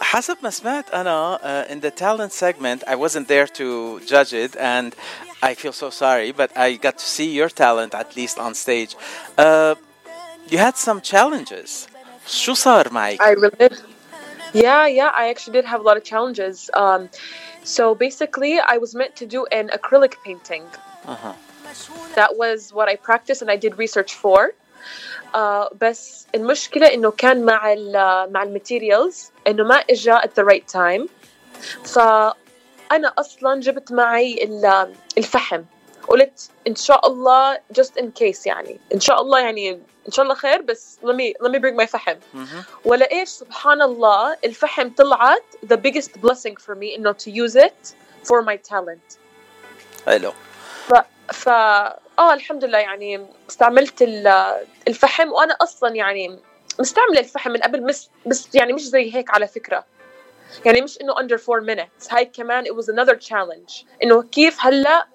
حسب 0.00 0.36
ما 0.42 0.50
سمعت 0.50 0.90
أنا 0.94 1.38
uh, 1.68 1.72
in 1.72 1.80
the 1.80 1.90
talent 1.90 2.32
segment 2.32 2.84
I 2.86 2.94
wasn't 2.94 3.28
there 3.28 3.46
to 3.46 4.00
judge 4.00 4.32
it 4.32 4.56
and 4.56 4.94
I 5.42 5.54
feel 5.54 5.72
so 5.72 5.90
sorry 5.90 6.30
but 6.32 6.50
I 6.56 6.68
got 6.86 6.98
to 6.98 7.08
see 7.16 7.30
your 7.40 7.48
talent 7.48 7.94
at 7.94 8.16
least 8.16 8.38
on 8.38 8.54
stage. 8.54 8.96
Uh, 9.36 9.74
you 10.48 10.58
had 10.58 10.76
some 10.76 11.00
challenges. 11.00 11.88
شو 12.26 12.54
صار 12.54 12.92
معك؟ 12.92 13.22
I 13.22 13.30
really 13.30 13.56
did. 13.58 13.82
Yeah, 14.52 14.86
yeah, 14.86 15.10
I 15.14 15.28
actually 15.28 15.52
did 15.52 15.64
have 15.64 15.80
a 15.80 15.82
lot 15.82 15.96
of 15.96 16.04
challenges. 16.04 16.70
Um, 16.74 17.08
so 17.62 17.94
basically, 17.94 18.58
I 18.58 18.78
was 18.78 18.94
meant 18.94 19.14
to 19.16 19.26
do 19.26 19.46
an 19.58 19.68
acrylic 19.78 20.14
painting. 20.24 20.64
Uh-huh. 21.06 21.34
That 22.14 22.36
was 22.36 22.72
what 22.72 22.88
I 22.88 22.96
practiced 22.96 23.42
and 23.42 23.50
I 23.50 23.56
did 23.56 23.78
research 23.78 24.14
for. 24.14 24.54
Uh, 25.34 25.68
بس 25.80 26.26
المشكلة 26.34 26.86
إنه 26.94 27.10
كان 27.10 27.44
مع 27.44 27.72
ال 27.72 27.92
مع 28.32 28.42
الماتيريالز 28.42 29.30
إنه 29.46 29.64
ما 29.64 29.74
إجا 29.90 30.18
at 30.18 30.34
the 30.34 30.44
right 30.44 30.66
time. 30.68 31.08
فأنا 32.91 33.13
أصلا 33.17 33.59
جبت 33.59 33.91
معي 33.91 34.43
ال- 34.43 34.93
الفحم. 35.17 35.63
قلت 36.07 36.49
إن 36.67 36.75
شاء 36.75 37.07
الله 37.07 37.55
just 37.79 38.01
in 38.01 38.05
case 38.19 38.45
يعني 38.45 38.79
إن 38.93 38.99
شاء 38.99 39.21
الله 39.21 39.39
يعني 39.39 39.71
إن 40.07 40.11
شاء 40.11 40.23
الله 40.23 40.35
خير 40.35 40.61
بس 40.61 40.99
let 41.03 41.15
me 41.15 41.33
let 41.45 41.51
me 41.51 41.59
bring 41.59 41.81
my 41.81 41.85
فحم. 41.85 42.15
ولا 42.85 43.11
إيش 43.11 43.29
سبحان 43.29 43.81
الله 43.81 44.37
الفحم 44.45 44.89
طلعت 44.89 45.43
the 45.65 45.75
biggest 45.77 46.09
blessing 46.21 46.55
for 46.65 46.75
me 46.75 46.95
إنه 46.97 47.13
to 47.13 47.31
use 47.31 47.55
it 47.55 47.93
for 48.27 48.41
my 48.41 48.57
talent 48.71 49.17
حلو. 50.05 50.31
ف, 50.87 50.93
ف... 51.33 51.49
آه 51.49 52.33
الحمد 52.33 52.63
لله 52.65 52.77
يعني 52.77 53.25
استعملت 53.49 54.01
ال- 54.01 54.57
الفحم 54.87 55.31
وأنا 55.31 55.53
أصلا 55.61 55.95
يعني 55.95 56.39
مستعملة 56.79 57.19
الفحم 57.19 57.51
من 57.51 57.59
قبل 57.59 57.79
بس 57.79 58.09
بس 58.25 58.55
يعني 58.55 58.73
مش 58.73 58.87
زي 58.89 59.15
هيك 59.15 59.29
على 59.29 59.47
فكرة 59.47 59.85
يعني 60.64 60.80
مش 60.80 60.98
انه 61.00 61.14
under 61.14 61.40
4 61.48 61.60
minutes 61.74 62.12
هاي 62.12 62.24
كمان 62.26 62.64
it 62.64 62.72
was 62.76 62.84
another 62.88 63.14
challenge 63.28 63.84
انه 64.02 64.22
كيف 64.22 64.56
هلا 64.60 65.06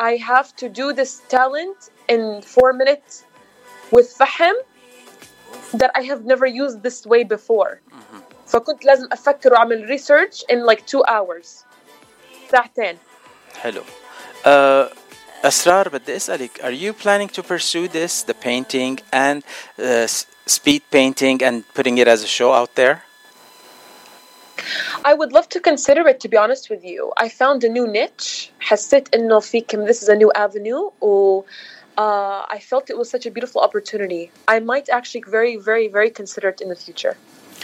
I 0.00 0.16
have 0.18 0.48
to 0.62 0.68
do 0.68 0.92
this 0.92 1.12
talent 1.36 1.90
in 2.12 2.42
4 2.42 2.72
minutes 2.72 3.24
with 3.96 4.16
فحم 4.18 4.54
that 5.76 5.90
I 5.98 6.02
have 6.02 6.24
never 6.24 6.46
used 6.46 6.82
this 6.82 7.06
way 7.06 7.24
before 7.24 7.80
فكنت 8.46 8.84
لازم 8.84 9.08
افكر 9.12 9.52
واعمل 9.52 9.98
research 9.98 10.42
in 10.52 10.66
like 10.66 10.80
2 10.86 11.02
hours 11.08 11.46
ساعتين 12.50 12.98
حلو. 13.62 13.82
Uh, 14.44 14.94
أسرار 15.44 15.88
بدي 15.88 16.16
أسألك 16.16 16.50
are 16.62 16.70
you 16.72 16.92
planning 16.92 17.28
to 17.28 17.42
pursue 17.42 17.88
this 17.88 18.22
the 18.22 18.34
painting 18.34 18.98
and 19.12 19.42
uh, 19.78 19.82
s- 19.82 20.26
speed 20.46 20.82
painting 20.90 21.42
and 21.42 21.64
putting 21.74 21.98
it 21.98 22.08
as 22.08 22.22
a 22.22 22.26
show 22.26 22.52
out 22.52 22.74
there? 22.74 23.02
I 25.04 25.14
would 25.14 25.32
love 25.32 25.48
to 25.50 25.60
consider 25.60 26.06
it 26.08 26.20
to 26.20 26.28
be 26.28 26.36
honest 26.36 26.70
with 26.70 26.84
you. 26.84 27.12
I 27.16 27.28
found 27.28 27.64
a 27.64 27.68
new 27.68 27.86
niche. 27.86 28.50
حسيت 28.60 29.14
إنه 29.14 29.40
في 29.40 29.60
كم 29.60 29.86
this 29.86 30.02
is 30.02 30.08
a 30.08 30.16
new 30.16 30.32
avenue 30.34 30.90
و 31.00 31.42
uh, 31.98 32.44
I 32.48 32.58
felt 32.58 32.90
it 32.90 32.98
was 32.98 33.08
such 33.10 33.26
a 33.26 33.30
beautiful 33.30 33.60
opportunity. 33.62 34.30
I 34.46 34.60
might 34.60 34.88
actually 34.90 35.24
very, 35.26 35.56
very, 35.56 35.88
very 35.88 36.10
consider 36.10 36.48
it 36.50 36.60
in 36.60 36.68
the 36.68 36.76
future. 36.76 37.16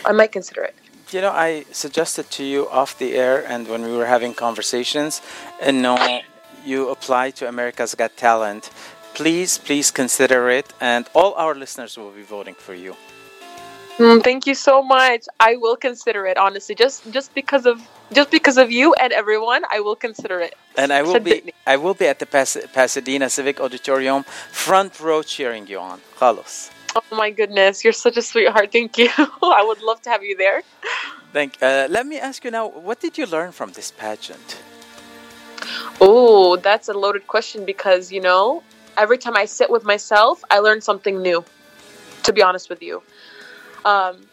I 0.04 0.12
might 0.12 0.32
consider 0.32 0.62
it. 0.62 0.74
You 1.10 1.20
know, 1.20 1.30
I 1.30 1.66
suggested 1.72 2.30
to 2.30 2.44
you 2.44 2.68
off 2.70 2.98
the 2.98 3.14
air 3.14 3.44
and 3.46 3.68
when 3.68 3.82
we 3.82 3.94
were 3.94 4.06
having 4.06 4.32
conversations, 4.32 5.20
and 5.60 5.82
no, 5.82 6.20
you 6.64 6.88
apply 6.88 7.30
to 7.32 7.46
America's 7.46 7.94
Got 7.94 8.16
Talent. 8.16 8.70
Please, 9.12 9.58
please 9.58 9.90
consider 9.90 10.48
it, 10.48 10.72
and 10.80 11.06
all 11.12 11.34
our 11.34 11.54
listeners 11.54 11.98
will 11.98 12.12
be 12.12 12.22
voting 12.22 12.54
for 12.54 12.74
you. 12.74 12.96
Mm, 13.97 14.23
thank 14.23 14.45
you 14.45 14.53
so 14.53 14.83
much. 14.83 15.25
I 15.39 15.55
will 15.57 15.75
consider 15.75 16.27
it 16.27 16.37
honestly, 16.37 16.75
just 16.75 17.11
just 17.11 17.33
because 17.33 17.65
of 17.65 17.81
just 18.13 18.29
because 18.29 18.57
of 18.57 18.69
you 18.71 18.93
and 18.93 19.11
everyone. 19.11 19.63
I 19.71 19.79
will 19.79 19.95
consider 19.95 20.39
it. 20.39 20.53
And 20.77 20.93
I 20.93 21.01
will 21.01 21.19
be 21.19 21.51
I 21.65 21.77
will 21.77 21.95
be 21.95 22.05
at 22.05 22.19
the 22.19 22.27
Pas- 22.27 22.67
Pasadena 22.73 23.27
Civic 23.29 23.59
Auditorium 23.59 24.23
front 24.51 24.99
row 24.99 25.23
cheering 25.23 25.65
you 25.65 25.79
on. 25.79 25.99
Carlos. 26.15 26.69
Oh 26.95 27.15
my 27.15 27.31
goodness, 27.31 27.83
you're 27.83 27.99
such 28.05 28.17
a 28.17 28.21
sweetheart. 28.21 28.71
Thank 28.71 28.97
you. 28.99 29.09
I 29.17 29.63
would 29.67 29.81
love 29.81 30.01
to 30.03 30.09
have 30.11 30.23
you 30.23 30.37
there. 30.37 30.61
Thank. 31.33 31.57
Uh, 31.61 31.87
let 31.89 32.05
me 32.05 32.19
ask 32.19 32.43
you 32.45 32.51
now. 32.51 32.67
What 32.67 32.99
did 32.99 33.17
you 33.17 33.25
learn 33.25 33.51
from 33.51 33.71
this 33.71 33.89
pageant? 33.89 34.61
Oh, 35.99 36.55
that's 36.57 36.87
a 36.87 36.93
loaded 36.93 37.25
question 37.25 37.65
because 37.65 38.11
you 38.11 38.21
know, 38.21 38.61
every 38.95 39.17
time 39.17 39.35
I 39.35 39.45
sit 39.45 39.71
with 39.71 39.83
myself, 39.83 40.43
I 40.51 40.59
learn 40.59 40.81
something 40.81 41.19
new. 41.19 41.43
To 42.23 42.33
be 42.33 42.43
honest 42.43 42.69
with 42.69 42.83
you 42.83 43.01
um, 43.87 44.27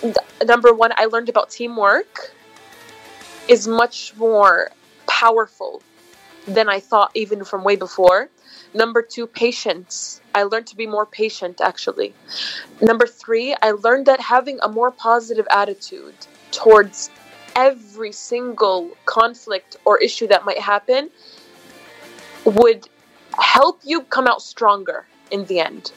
th- 0.00 0.16
number 0.46 0.72
one, 0.72 0.92
I 0.96 1.04
learned 1.04 1.28
about 1.28 1.50
teamwork 1.50 2.32
is 3.46 3.68
much 3.68 4.16
more 4.16 4.70
powerful 5.06 5.82
than 6.46 6.66
I 6.66 6.80
thought, 6.80 7.10
even 7.14 7.44
from 7.44 7.62
way 7.62 7.76
before. 7.76 8.30
Number 8.72 9.02
two, 9.02 9.26
patience. 9.26 10.22
I 10.34 10.44
learned 10.44 10.66
to 10.68 10.76
be 10.76 10.86
more 10.86 11.04
patient, 11.04 11.60
actually. 11.60 12.14
Number 12.80 13.06
three, 13.06 13.54
I 13.60 13.72
learned 13.72 14.06
that 14.06 14.20
having 14.20 14.58
a 14.62 14.68
more 14.68 14.90
positive 14.90 15.46
attitude 15.50 16.14
towards 16.50 17.10
every 17.54 18.12
single 18.12 18.90
conflict 19.04 19.76
or 19.84 19.98
issue 19.98 20.26
that 20.28 20.46
might 20.46 20.58
happen 20.58 21.10
would 22.44 22.88
help 23.38 23.80
you 23.84 24.02
come 24.02 24.26
out 24.26 24.40
stronger 24.40 25.06
in 25.30 25.44
the 25.46 25.60
end 25.60 25.92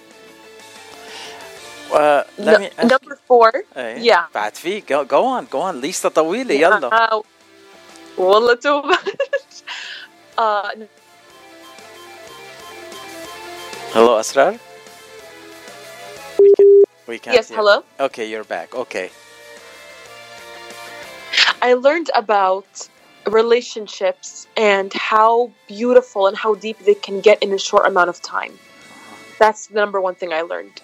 Uh, 1.93 2.23
let 2.39 2.53
Nu- 2.53 2.59
me 2.59 2.71
ask 2.79 2.91
number 2.91 3.17
four, 3.29 3.53
إيه، 3.77 4.13
yeah. 4.13 4.25
بعد 4.35 4.55
فيك 4.57 4.93
go, 4.93 5.05
go 5.05 5.25
on 5.25 5.47
go 5.55 5.59
on 5.61 5.75
لسه 5.85 6.09
طويلة 6.09 6.55
يلا 6.55 6.91
آه، 7.13 7.23
والله 8.19 8.55
too 8.55 8.83
much. 8.83 9.63
uh, 10.39 10.69
Hello 13.95 14.21
أسرار 14.21 14.57
we, 16.39 16.49
can, 16.57 16.83
we 17.09 17.19
can't 17.19 17.35
yes, 17.37 17.49
hear. 17.49 17.57
hello. 17.59 17.83
Okay 18.01 18.27
you're 18.31 18.45
back 18.45 18.75
okay 18.75 19.09
I 21.63 21.73
learned 21.75 22.11
about 22.15 22.69
relationships 23.41 24.47
and 24.57 24.93
how 24.93 25.51
beautiful 25.69 26.27
and 26.29 26.37
how 26.37 26.55
deep 26.55 26.79
they 26.89 26.95
can 27.07 27.21
get 27.21 27.37
in 27.43 27.51
a 27.53 27.59
short 27.59 27.85
amount 27.87 28.09
of 28.15 28.19
time. 28.23 28.53
That's 29.43 29.67
the 29.69 29.75
number 29.83 30.01
one 30.01 30.15
thing 30.21 30.33
I 30.33 30.43
learned. 30.43 30.77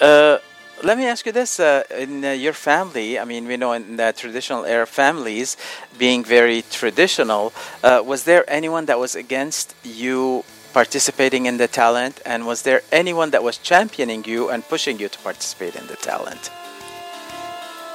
Uh, 0.00 0.38
let 0.82 0.98
me 0.98 1.06
ask 1.06 1.24
you 1.24 1.32
this: 1.32 1.58
uh, 1.58 1.84
in 1.96 2.24
uh, 2.24 2.32
your 2.32 2.52
family, 2.52 3.18
I 3.18 3.24
mean, 3.24 3.46
we 3.46 3.56
know 3.56 3.72
in 3.72 3.96
the 3.96 4.12
traditional 4.16 4.66
Arab 4.66 4.88
families, 4.88 5.56
being 5.98 6.22
very 6.22 6.62
traditional, 6.70 7.52
uh, 7.82 8.02
was 8.04 8.24
there 8.24 8.44
anyone 8.48 8.84
that 8.86 8.98
was 8.98 9.14
against 9.14 9.74
you 9.82 10.44
participating 10.74 11.46
in 11.46 11.56
the 11.56 11.66
talent, 11.66 12.20
and 12.26 12.46
was 12.46 12.60
there 12.62 12.82
anyone 12.92 13.30
that 13.30 13.42
was 13.42 13.56
championing 13.56 14.22
you 14.26 14.50
and 14.50 14.68
pushing 14.68 14.98
you 14.98 15.08
to 15.08 15.18
participate 15.20 15.74
in 15.74 15.86
the 15.86 15.96
talent? 15.96 16.50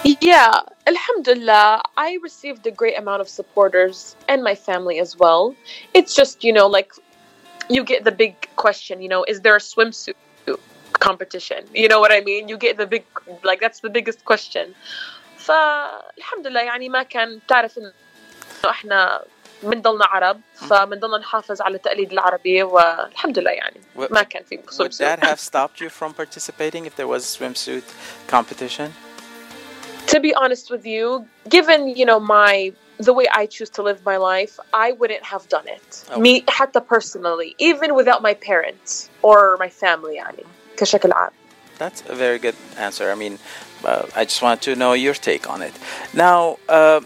Yeah, 0.04 0.62
Alhamdulillah, 0.88 1.84
I 1.96 2.18
received 2.24 2.66
a 2.66 2.72
great 2.72 2.98
amount 2.98 3.22
of 3.22 3.30
supporters 3.30 4.16
and 4.28 4.42
my 4.44 4.56
family 4.56 4.98
as 4.98 5.16
well. 5.16 5.56
It's 5.94 6.16
just, 6.16 6.44
you 6.44 6.52
know, 6.52 6.66
like 6.66 6.92
you 7.70 7.84
get 7.84 8.04
the 8.04 8.12
big 8.12 8.34
question, 8.56 9.00
you 9.04 9.10
know, 9.10 9.24
is 9.28 9.42
there 9.42 9.56
a 9.56 9.60
swimsuit 9.60 10.16
competition? 11.01 11.65
You 11.75 11.89
know 11.89 12.01
what 12.01 12.12
I 12.12 12.21
mean? 12.21 12.49
You 12.49 12.57
get 12.57 12.77
the 12.77 12.87
big, 12.87 13.05
like, 13.45 13.61
that's 13.61 13.81
the 13.81 13.91
biggest 13.91 14.25
question. 14.25 14.75
فالحمد 15.39 16.47
لله 16.47 16.61
يعني 16.61 16.89
ما 16.89 17.03
كان 17.03 17.41
تعرف 17.49 17.79
انه 17.79 17.93
احنا 18.71 19.25
بنضلنا 19.62 20.05
عرب 20.05 20.41
فبنضلنا 20.55 21.19
نحافظ 21.19 21.62
على 21.62 21.79
تقليد 21.79 22.12
العربية 22.12 22.65
والحمد 22.65 23.39
لله 23.39 23.51
يعني 23.51 23.81
ما 23.97 24.23
كان 24.23 24.43
في 24.45 24.59
Would 24.59 24.93
that 24.93 25.25
have 25.25 25.41
stopped 25.41 25.81
you 25.81 25.89
from 25.89 26.15
participating 26.15 26.87
if 26.87 26.97
there 26.97 27.07
was 27.07 27.23
a 27.25 27.39
swimsuit 27.39 27.85
competition? 28.27 28.93
to 30.07 30.21
be 30.21 30.35
honest 30.35 30.71
with 30.71 30.87
you, 30.87 31.27
given 31.49 31.89
you 31.89 32.05
know 32.05 32.21
my 32.21 32.73
the 32.99 33.12
way 33.12 33.27
I 33.33 33.47
choose 33.47 33.71
to 33.71 33.83
live 33.83 34.05
my 34.05 34.17
life, 34.17 34.59
I 34.73 34.93
wouldn't 34.93 35.25
have 35.25 35.49
done 35.49 35.69
it. 35.69 36.05
Okay. 36.11 36.21
Me 36.21 36.45
حتى 36.49 36.81
personally, 36.81 37.55
even 37.59 37.95
without 37.95 38.23
my 38.23 38.35
parents 38.35 39.11
or 39.23 39.57
my 39.59 39.69
family 39.69 40.17
يعني 40.17 40.45
كشكل 40.81 41.12
عام. 41.12 41.31
That's 41.79 42.03
a 42.09 42.15
very 42.15 42.39
good 42.39 42.57
answer. 42.79 43.11
I 43.11 43.15
mean, 43.15 43.39
uh, 43.85 44.07
I 44.15 44.25
just 44.25 44.43
want 44.43 44.62
to 44.62 44.75
know 44.75 44.93
your 44.95 45.15
take 45.15 45.49
on 45.49 45.62
it. 45.62 45.75
Now, 46.15 46.59
uh, 46.69 47.01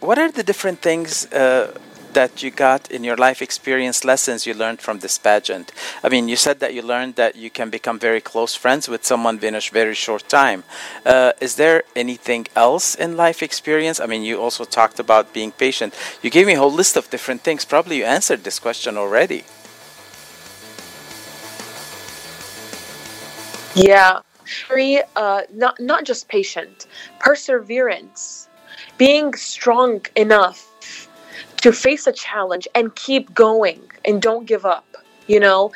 what 0.00 0.18
are 0.18 0.30
the 0.30 0.42
different 0.42 0.80
things 0.80 1.26
uh, 1.32 1.72
that 2.12 2.42
you 2.42 2.50
got 2.50 2.90
in 2.90 3.04
your 3.04 3.16
life 3.16 3.40
experience 3.42 4.04
lessons 4.04 4.46
you 4.46 4.54
learned 4.54 4.80
from 4.80 4.98
this 4.98 5.16
pageant? 5.18 5.72
I 6.02 6.08
mean, 6.08 6.28
you 6.28 6.36
said 6.36 6.60
that 6.60 6.74
you 6.74 6.82
learned 6.82 7.14
that 7.16 7.36
you 7.36 7.50
can 7.50 7.70
become 7.70 7.98
very 7.98 8.20
close 8.20 8.54
friends 8.54 8.88
with 8.88 9.04
someone 9.04 9.38
in 9.42 9.54
a 9.54 9.60
very 9.72 9.94
short 9.94 10.28
time. 10.28 10.64
Uh, 11.04 11.32
is 11.40 11.54
there 11.56 11.84
anything 11.94 12.46
else 12.56 12.94
in 12.94 13.16
life 13.16 13.42
experience? 13.42 14.00
I 14.00 14.06
mean, 14.06 14.22
you 14.22 14.40
also 14.40 14.64
talked 14.64 14.98
about 14.98 15.32
being 15.32 15.52
patient. 15.52 15.94
You 16.22 16.30
gave 16.30 16.46
me 16.46 16.54
a 16.54 16.58
whole 16.58 16.72
list 16.72 16.96
of 16.96 17.10
different 17.10 17.42
things. 17.42 17.64
Probably 17.64 17.98
you 17.98 18.04
answered 18.04 18.44
this 18.44 18.58
question 18.58 18.96
already. 18.96 19.44
Yeah, 23.75 24.21
very 24.67 25.01
uh, 25.15 25.41
not 25.53 25.79
not 25.79 26.03
just 26.03 26.27
patient, 26.27 26.87
perseverance, 27.19 28.49
being 28.97 29.33
strong 29.33 30.05
enough 30.15 30.67
to 31.61 31.71
face 31.71 32.07
a 32.07 32.11
challenge 32.11 32.67
and 32.75 32.93
keep 32.95 33.33
going 33.33 33.81
and 34.05 34.21
don't 34.21 34.45
give 34.45 34.65
up. 34.65 34.85
You 35.27 35.39
know, 35.39 35.71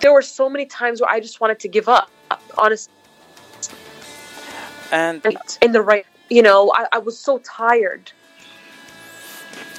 there 0.00 0.12
were 0.12 0.22
so 0.22 0.48
many 0.48 0.66
times 0.66 1.00
where 1.00 1.10
I 1.10 1.20
just 1.20 1.40
wanted 1.40 1.60
to 1.60 1.68
give 1.68 1.88
up. 1.88 2.10
Honestly, 2.58 2.92
And 4.92 5.22
in 5.62 5.72
the 5.72 5.80
right, 5.80 6.06
you 6.28 6.42
know, 6.42 6.72
I, 6.74 6.86
I 6.92 6.98
was 6.98 7.18
so 7.18 7.38
tired. 7.38 8.12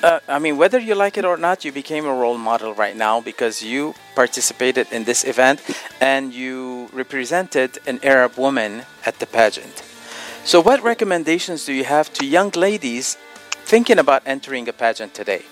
Uh, 0.08 0.22
I 0.30 0.40
mean, 0.40 0.56
whether 0.56 0.80
you 0.80 0.96
like 0.96 1.18
it 1.18 1.26
or 1.26 1.36
not, 1.36 1.66
you 1.66 1.74
became 1.74 2.06
a 2.06 2.14
role 2.14 2.38
model 2.38 2.74
right 2.74 2.96
now 2.96 3.20
because 3.20 3.62
you 3.62 3.94
participated 4.16 4.88
in 4.90 5.04
this 5.04 5.26
event 5.26 5.60
and 6.00 6.34
you 6.34 6.88
represented 6.94 7.80
an 7.86 8.00
Arab 8.04 8.38
woman 8.38 8.84
at 9.06 9.20
the 9.20 9.26
pageant. 9.26 9.84
So, 10.46 10.62
what 10.62 10.82
recommendations 10.82 11.66
do 11.66 11.74
you 11.74 11.84
have 11.84 12.14
to 12.14 12.26
young 12.26 12.52
ladies 12.52 13.18
thinking 13.72 14.00
about 14.00 14.22
entering 14.26 14.70
a 14.70 14.72
pageant 14.72 15.14
today? 15.14 15.44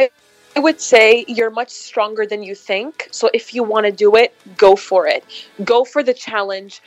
I 0.00 0.10
I 0.54 0.60
would 0.60 0.80
say 0.82 1.24
you're 1.26 1.54
much 1.62 1.70
stronger 1.70 2.26
than 2.26 2.42
you 2.42 2.54
think. 2.54 3.08
So 3.12 3.30
if 3.32 3.54
you 3.54 3.62
want 3.62 3.86
to 3.86 3.92
do 3.92 4.14
it, 4.14 4.34
go 4.58 4.76
for 4.76 5.06
it. 5.06 5.24
Go 5.64 5.86
for 5.86 6.02
the 6.02 6.12
challenge. 6.12 6.82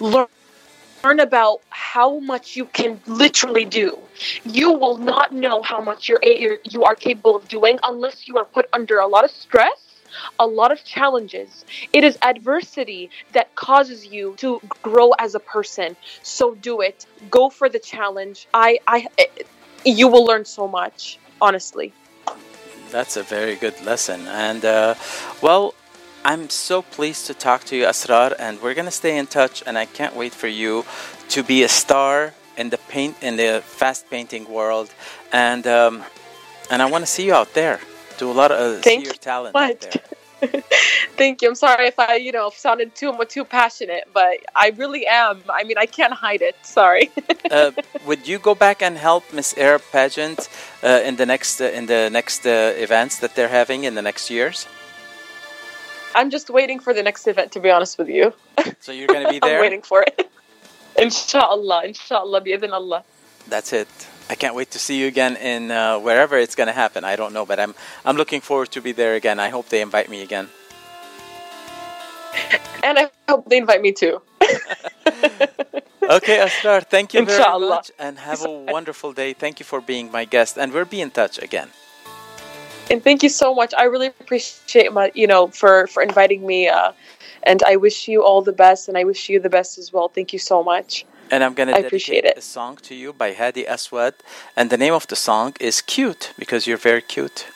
Learn 0.00 0.28
learn 1.04 1.20
about 1.20 1.60
how 1.70 2.18
much 2.20 2.56
you 2.56 2.64
can 2.66 3.00
literally 3.06 3.64
do. 3.64 3.98
You 4.44 4.72
will 4.72 4.98
not 4.98 5.32
know 5.32 5.62
how 5.62 5.80
much 5.80 6.08
you're 6.08 6.22
you 6.22 6.84
are 6.84 6.94
capable 6.94 7.36
of 7.36 7.48
doing 7.48 7.78
unless 7.82 8.26
you 8.28 8.38
are 8.38 8.44
put 8.44 8.66
under 8.72 8.98
a 8.98 9.06
lot 9.06 9.24
of 9.24 9.30
stress, 9.30 9.80
a 10.38 10.46
lot 10.46 10.72
of 10.72 10.84
challenges. 10.84 11.64
It 11.92 12.04
is 12.04 12.18
adversity 12.22 13.10
that 13.32 13.54
causes 13.54 14.06
you 14.06 14.34
to 14.38 14.60
grow 14.82 15.10
as 15.18 15.34
a 15.34 15.40
person. 15.40 15.96
So 16.22 16.54
do 16.54 16.80
it. 16.80 17.06
Go 17.30 17.50
for 17.50 17.68
the 17.68 17.78
challenge. 17.78 18.48
I 18.54 18.78
I 18.86 19.06
you 19.84 20.08
will 20.08 20.24
learn 20.24 20.44
so 20.44 20.66
much, 20.66 21.18
honestly. 21.40 21.92
That's 22.90 23.16
a 23.16 23.22
very 23.22 23.56
good 23.56 23.80
lesson. 23.84 24.26
And, 24.28 24.64
uh, 24.64 24.94
well, 25.42 25.74
I'm 26.26 26.50
so 26.50 26.82
pleased 26.82 27.28
to 27.28 27.34
talk 27.34 27.62
to 27.66 27.76
you, 27.76 27.84
Asrar, 27.84 28.34
and 28.36 28.60
we're 28.60 28.74
gonna 28.74 28.90
stay 28.90 29.16
in 29.16 29.28
touch. 29.28 29.62
And 29.64 29.78
I 29.78 29.86
can't 29.86 30.16
wait 30.16 30.34
for 30.34 30.48
you 30.48 30.84
to 31.28 31.44
be 31.44 31.62
a 31.62 31.68
star 31.68 32.34
in 32.56 32.70
the 32.70 32.78
paint 32.78 33.14
in 33.22 33.36
the 33.36 33.62
fast 33.64 34.10
painting 34.10 34.44
world, 34.50 34.90
and 35.30 35.64
um, 35.68 36.02
and 36.68 36.82
I 36.82 36.86
want 36.86 37.02
to 37.06 37.10
see 37.16 37.26
you 37.26 37.34
out 37.34 37.54
there. 37.54 37.78
Do 38.18 38.28
a 38.28 38.36
lot 38.42 38.50
of 38.50 38.58
uh, 38.58 38.82
see 38.82 38.90
Thank 38.90 39.04
your 39.04 39.12
you 39.12 39.18
talent 39.18 39.54
much. 39.54 39.82
there. 39.82 40.62
Thank 41.16 41.42
you. 41.42 41.48
I'm 41.48 41.54
sorry 41.54 41.86
if 41.86 41.98
I, 41.98 42.16
you 42.16 42.32
know, 42.32 42.50
sounded 42.50 42.96
too 42.96 43.12
too 43.28 43.44
passionate, 43.44 44.04
but 44.12 44.34
I 44.56 44.72
really 44.76 45.06
am. 45.06 45.44
I 45.48 45.62
mean, 45.62 45.78
I 45.78 45.86
can't 45.86 46.12
hide 46.12 46.42
it. 46.42 46.56
Sorry. 46.62 47.08
uh, 47.52 47.70
would 48.04 48.26
you 48.26 48.40
go 48.40 48.56
back 48.56 48.82
and 48.82 48.98
help 48.98 49.22
Miss 49.32 49.56
Arab 49.56 49.82
pageant 49.92 50.48
uh, 50.82 51.08
in 51.08 51.14
the 51.14 51.26
next 51.26 51.60
uh, 51.60 51.66
in 51.78 51.86
the 51.86 52.10
next 52.10 52.46
uh, 52.46 52.74
events 52.86 53.20
that 53.20 53.36
they're 53.36 53.54
having 53.60 53.84
in 53.84 53.94
the 53.94 54.02
next 54.02 54.28
years? 54.28 54.66
I'm 56.16 56.30
just 56.30 56.48
waiting 56.48 56.80
for 56.80 56.94
the 56.94 57.02
next 57.02 57.26
event, 57.28 57.52
to 57.52 57.60
be 57.60 57.70
honest 57.70 57.98
with 57.98 58.08
you. 58.08 58.32
So 58.80 58.90
you're 58.90 59.06
going 59.06 59.26
to 59.26 59.30
be 59.30 59.38
there? 59.46 59.56
I'm 59.56 59.60
waiting 59.60 59.82
for 59.82 60.02
it. 60.02 60.30
inshallah, 60.98 61.84
inshallah, 61.84 62.40
bi'idhin 62.40 62.72
Allah. 62.72 63.04
That's 63.48 63.72
it. 63.74 63.88
I 64.30 64.34
can't 64.34 64.54
wait 64.56 64.70
to 64.72 64.78
see 64.78 64.98
you 64.98 65.06
again 65.06 65.36
in 65.36 65.70
uh, 65.70 65.98
wherever 66.00 66.36
it's 66.38 66.56
going 66.56 66.66
to 66.68 66.72
happen. 66.72 67.04
I 67.04 67.14
don't 67.14 67.32
know, 67.32 67.44
but 67.46 67.60
I'm 67.60 67.74
I'm 68.04 68.16
looking 68.16 68.40
forward 68.40 68.70
to 68.72 68.80
be 68.80 68.92
there 68.92 69.14
again. 69.14 69.38
I 69.38 69.50
hope 69.50 69.68
they 69.68 69.82
invite 69.82 70.08
me 70.08 70.22
again. 70.22 70.48
And 72.82 72.98
I 72.98 73.10
hope 73.28 73.48
they 73.48 73.56
invite 73.56 73.82
me 73.82 73.92
too. 73.92 74.20
okay, 74.42 76.38
Asrar, 76.46 76.84
thank 76.84 77.14
you 77.14 77.20
Inshallah. 77.20 77.58
very 77.66 77.70
much 77.76 77.90
and 77.98 78.18
have 78.18 78.44
a 78.44 78.50
wonderful 78.50 79.12
day. 79.12 79.32
Thank 79.32 79.58
you 79.60 79.66
for 79.66 79.80
being 79.80 80.12
my 80.12 80.24
guest 80.24 80.56
and 80.56 80.72
we'll 80.72 80.84
be 80.84 81.00
in 81.00 81.10
touch 81.10 81.38
again. 81.42 81.70
And 82.90 83.02
thank 83.02 83.22
you 83.22 83.28
so 83.28 83.54
much. 83.54 83.74
I 83.76 83.84
really 83.84 84.06
appreciate 84.06 84.92
my, 84.92 85.10
you 85.14 85.26
know, 85.26 85.48
for 85.48 85.86
for 85.88 86.02
inviting 86.02 86.46
me. 86.46 86.68
Uh, 86.68 86.92
and 87.42 87.62
I 87.62 87.76
wish 87.76 88.08
you 88.08 88.24
all 88.24 88.42
the 88.42 88.52
best, 88.52 88.88
and 88.88 88.96
I 88.98 89.04
wish 89.04 89.28
you 89.28 89.40
the 89.40 89.50
best 89.50 89.78
as 89.78 89.92
well. 89.92 90.08
Thank 90.08 90.32
you 90.32 90.38
so 90.38 90.62
much. 90.62 91.04
And 91.30 91.42
I'm 91.42 91.54
gonna 91.54 91.72
I 91.72 91.82
dedicate 91.82 91.86
appreciate 91.86 92.24
it. 92.24 92.38
a 92.38 92.40
song 92.40 92.76
to 92.82 92.94
you 92.94 93.12
by 93.12 93.32
Hadi 93.32 93.66
Aswad, 93.66 94.14
and 94.56 94.70
the 94.70 94.76
name 94.76 94.94
of 94.94 95.06
the 95.08 95.16
song 95.16 95.54
is 95.58 95.80
"Cute" 95.80 96.32
because 96.38 96.66
you're 96.66 96.76
very 96.90 97.02
cute. 97.02 97.46